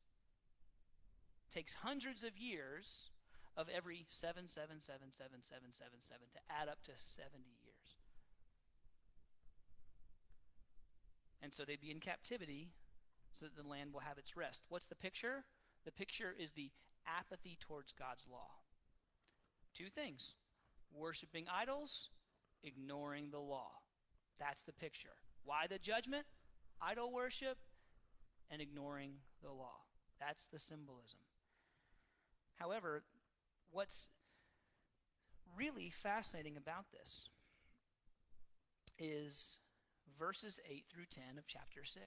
[1.53, 3.11] takes hundreds of years
[3.55, 7.97] of every 7, 7, 7, 7, 7, 7, 7 to add up to 70 years.
[11.47, 12.73] And so they'd be in captivity
[13.31, 14.65] so that the land will have its rest.
[14.69, 15.45] What's the picture?
[15.85, 16.73] The picture is the
[17.07, 18.51] apathy towards God's law.
[19.73, 20.35] Two things
[20.93, 22.09] worshiping idols,
[22.65, 23.71] ignoring the law.
[24.41, 25.15] That's the picture.
[25.45, 26.27] Why the judgment?
[26.83, 27.59] Idol worship
[28.51, 29.83] and ignoring the law.
[30.19, 31.21] That's the symbolism.
[32.57, 33.05] However,
[33.71, 34.09] what's
[35.57, 37.31] really fascinating about this
[38.99, 39.59] is
[40.19, 42.05] verses 8 through 10 of chapter 6.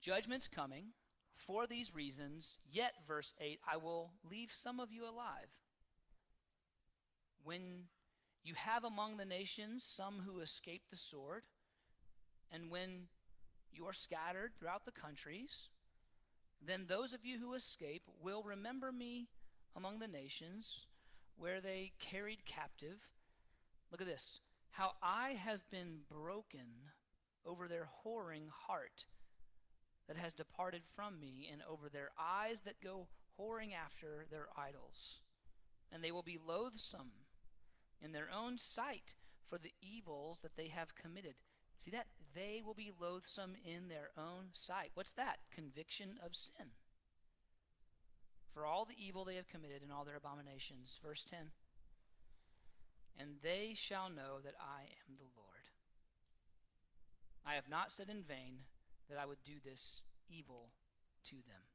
[0.00, 0.88] Judgment's coming
[1.34, 5.48] for these reasons, yet, verse 8, I will leave some of you alive.
[7.42, 7.84] When
[8.42, 11.44] you have among the nations some who escape the sword,
[12.52, 13.08] and when
[13.72, 15.70] you are scattered throughout the countries,
[16.64, 19.28] then those of you who escape will remember me
[19.74, 20.86] among the nations
[21.36, 22.98] where they carried captive.
[23.90, 24.40] Look at this.
[24.70, 26.90] How I have been broken
[27.46, 29.04] over their whoring heart
[30.08, 33.08] that has departed from me, and over their eyes that go
[33.38, 35.20] whoring after their idols.
[35.90, 37.12] And they will be loathsome
[38.02, 39.14] in their own sight
[39.48, 41.34] for the evils that they have committed.
[41.76, 42.06] See that?
[42.34, 44.90] They will be loathsome in their own sight.
[44.94, 45.38] What's that?
[45.50, 46.72] Conviction of sin
[48.54, 50.98] for all the evil they have committed and all their abominations.
[51.04, 51.50] Verse 10
[53.18, 55.66] And they shall know that I am the Lord.
[57.44, 58.60] I have not said in vain
[59.10, 60.70] that I would do this evil
[61.26, 61.66] to them.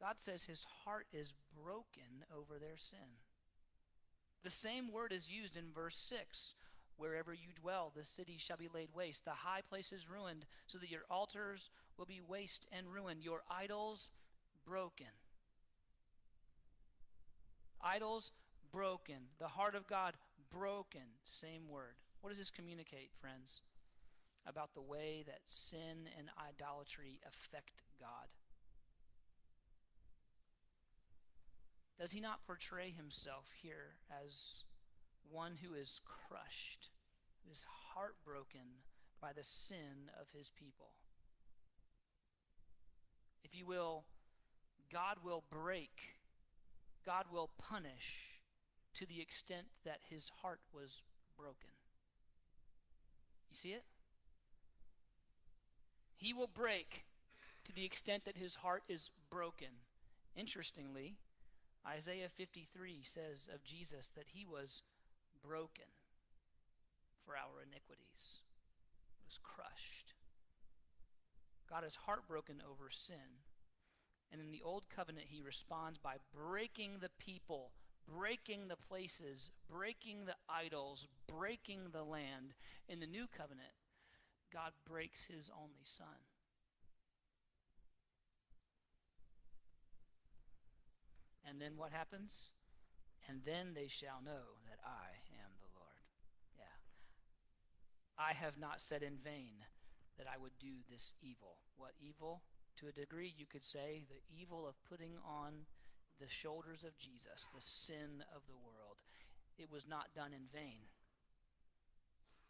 [0.00, 3.22] God says his heart is broken over their sin.
[4.44, 6.54] The same word is used in verse 6
[6.96, 7.92] wherever you dwell.
[7.94, 12.06] The city shall be laid waste, the high places ruined, so that your altars will
[12.06, 14.10] be waste and ruined, your idols
[14.66, 15.06] broken.
[17.82, 18.32] Idols
[18.72, 19.16] broken.
[19.38, 20.14] The heart of God
[20.50, 21.02] broken.
[21.24, 21.94] Same word.
[22.20, 23.62] What does this communicate, friends,
[24.46, 28.28] about the way that sin and idolatry affect God?
[31.98, 34.64] Does he not portray himself here as
[35.30, 36.90] one who is crushed,
[37.50, 37.64] is
[37.94, 38.82] heartbroken
[39.20, 40.94] by the sin of his people?
[43.44, 44.04] If you will,
[44.92, 46.16] God will break,
[47.04, 48.40] God will punish
[48.94, 51.02] to the extent that his heart was
[51.36, 51.70] broken.
[53.50, 53.84] You see it?
[56.16, 57.04] He will break
[57.64, 59.68] to the extent that his heart is broken.
[60.36, 61.16] Interestingly,
[61.86, 64.82] Isaiah 53 says of Jesus that he was
[65.44, 65.90] broken
[67.24, 68.42] for our iniquities,
[69.16, 70.14] he was crushed.
[71.72, 73.40] God is heartbroken over sin.
[74.30, 77.72] And in the Old Covenant, he responds by breaking the people,
[78.06, 82.52] breaking the places, breaking the idols, breaking the land.
[82.90, 83.72] In the New Covenant,
[84.52, 86.06] God breaks his only Son.
[91.48, 92.50] And then what happens?
[93.26, 95.08] And then they shall know that I
[95.42, 96.02] am the Lord.
[96.54, 96.64] Yeah.
[98.18, 99.64] I have not said in vain
[100.18, 101.56] that I would do this evil.
[101.76, 102.42] What evil?
[102.80, 105.66] To a degree, you could say the evil of putting on
[106.20, 108.98] the shoulders of Jesus the sin of the world.
[109.58, 110.78] It was not done in vain.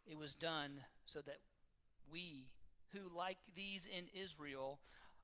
[0.05, 1.39] It was done so that
[2.11, 2.47] we,
[2.91, 4.79] who, like these in Israel,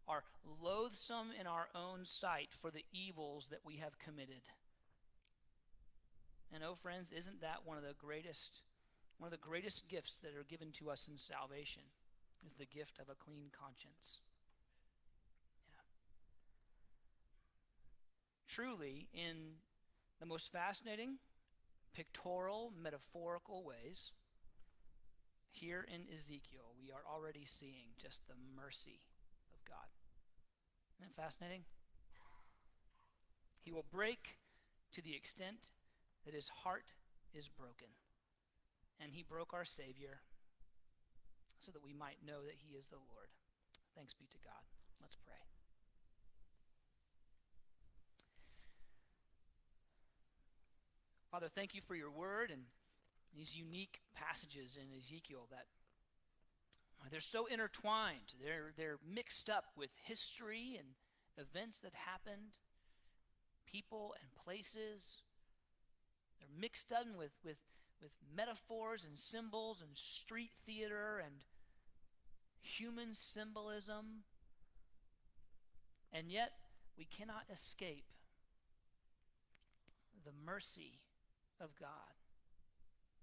[0.07, 0.23] are
[0.61, 4.41] loathsome in our own sight for the evils that we have committed.
[6.51, 8.61] And oh friends, isn't that one of the greatest
[9.19, 11.83] one of the greatest gifts that are given to us in salvation
[12.45, 14.19] is the gift of a clean conscience.
[15.67, 15.83] Yeah.
[18.47, 19.59] Truly in
[20.19, 21.17] the most fascinating
[21.93, 24.11] pictorial metaphorical ways
[25.51, 29.01] here in Ezekiel we are already seeing just the mercy
[29.53, 29.89] of God.
[30.99, 31.63] Isn't that fascinating?
[33.61, 34.37] He will break
[34.93, 35.69] to the extent
[36.25, 36.85] that his heart
[37.33, 37.89] is broken.
[38.99, 40.21] And he broke our Savior
[41.59, 43.27] so that we might know that he is the Lord.
[43.95, 44.63] Thanks be to God.
[45.01, 45.35] Let's pray.
[51.31, 52.63] Father, thank you for your word and
[53.35, 55.67] these unique passages in Ezekiel that
[57.11, 58.35] they're so intertwined.
[58.43, 60.87] They're, they're mixed up with history and
[61.37, 62.57] events that happened,
[63.65, 65.23] people and places.
[66.39, 67.57] They're mixed up with, with,
[68.01, 71.35] with metaphors and symbols and street theater and
[72.61, 74.23] human symbolism.
[76.11, 76.51] And yet,
[76.97, 78.05] we cannot escape
[80.25, 80.99] the mercy
[81.61, 81.89] of God,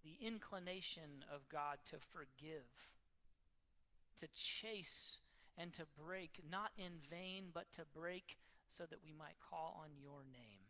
[0.04, 2.64] the inclination of God to forgive
[4.20, 5.18] to chase
[5.58, 8.36] and to break, not in vain, but to break
[8.68, 10.64] so that we might call on your name.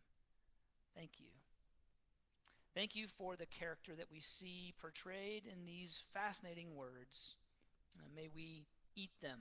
[0.95, 1.27] Thank you.
[2.75, 7.37] Thank you for the character that we see portrayed in these fascinating words.
[7.97, 9.41] Uh, may we eat them.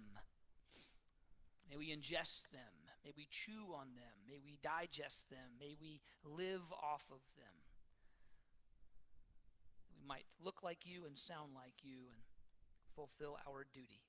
[1.69, 2.73] May we ingest them.
[3.03, 4.15] May we chew on them.
[4.27, 5.57] May we digest them.
[5.59, 7.53] May we live off of them.
[9.93, 12.21] We might look like you and sound like you and
[12.95, 14.01] fulfill our duty.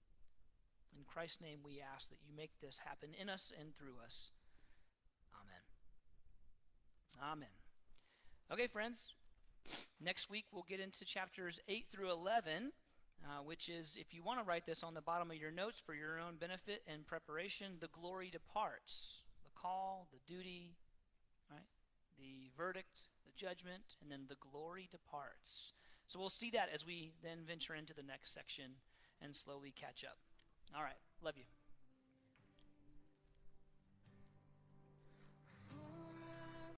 [0.97, 4.31] In Christ's name, we ask that you make this happen in us and through us.
[5.35, 5.65] Amen.
[7.33, 7.49] Amen.
[8.51, 9.13] Okay, friends.
[10.01, 12.73] Next week, we'll get into chapters 8 through 11,
[13.25, 15.81] uh, which is, if you want to write this on the bottom of your notes
[15.85, 19.23] for your own benefit and preparation, the glory departs.
[19.45, 20.77] The call, the duty,
[21.51, 21.67] right?
[22.19, 25.73] The verdict, the judgment, and then the glory departs.
[26.09, 28.77] So we'll see that as we then venture into the next section
[29.21, 30.19] and slowly catch up.
[30.75, 30.99] All right.
[31.23, 31.45] Love you.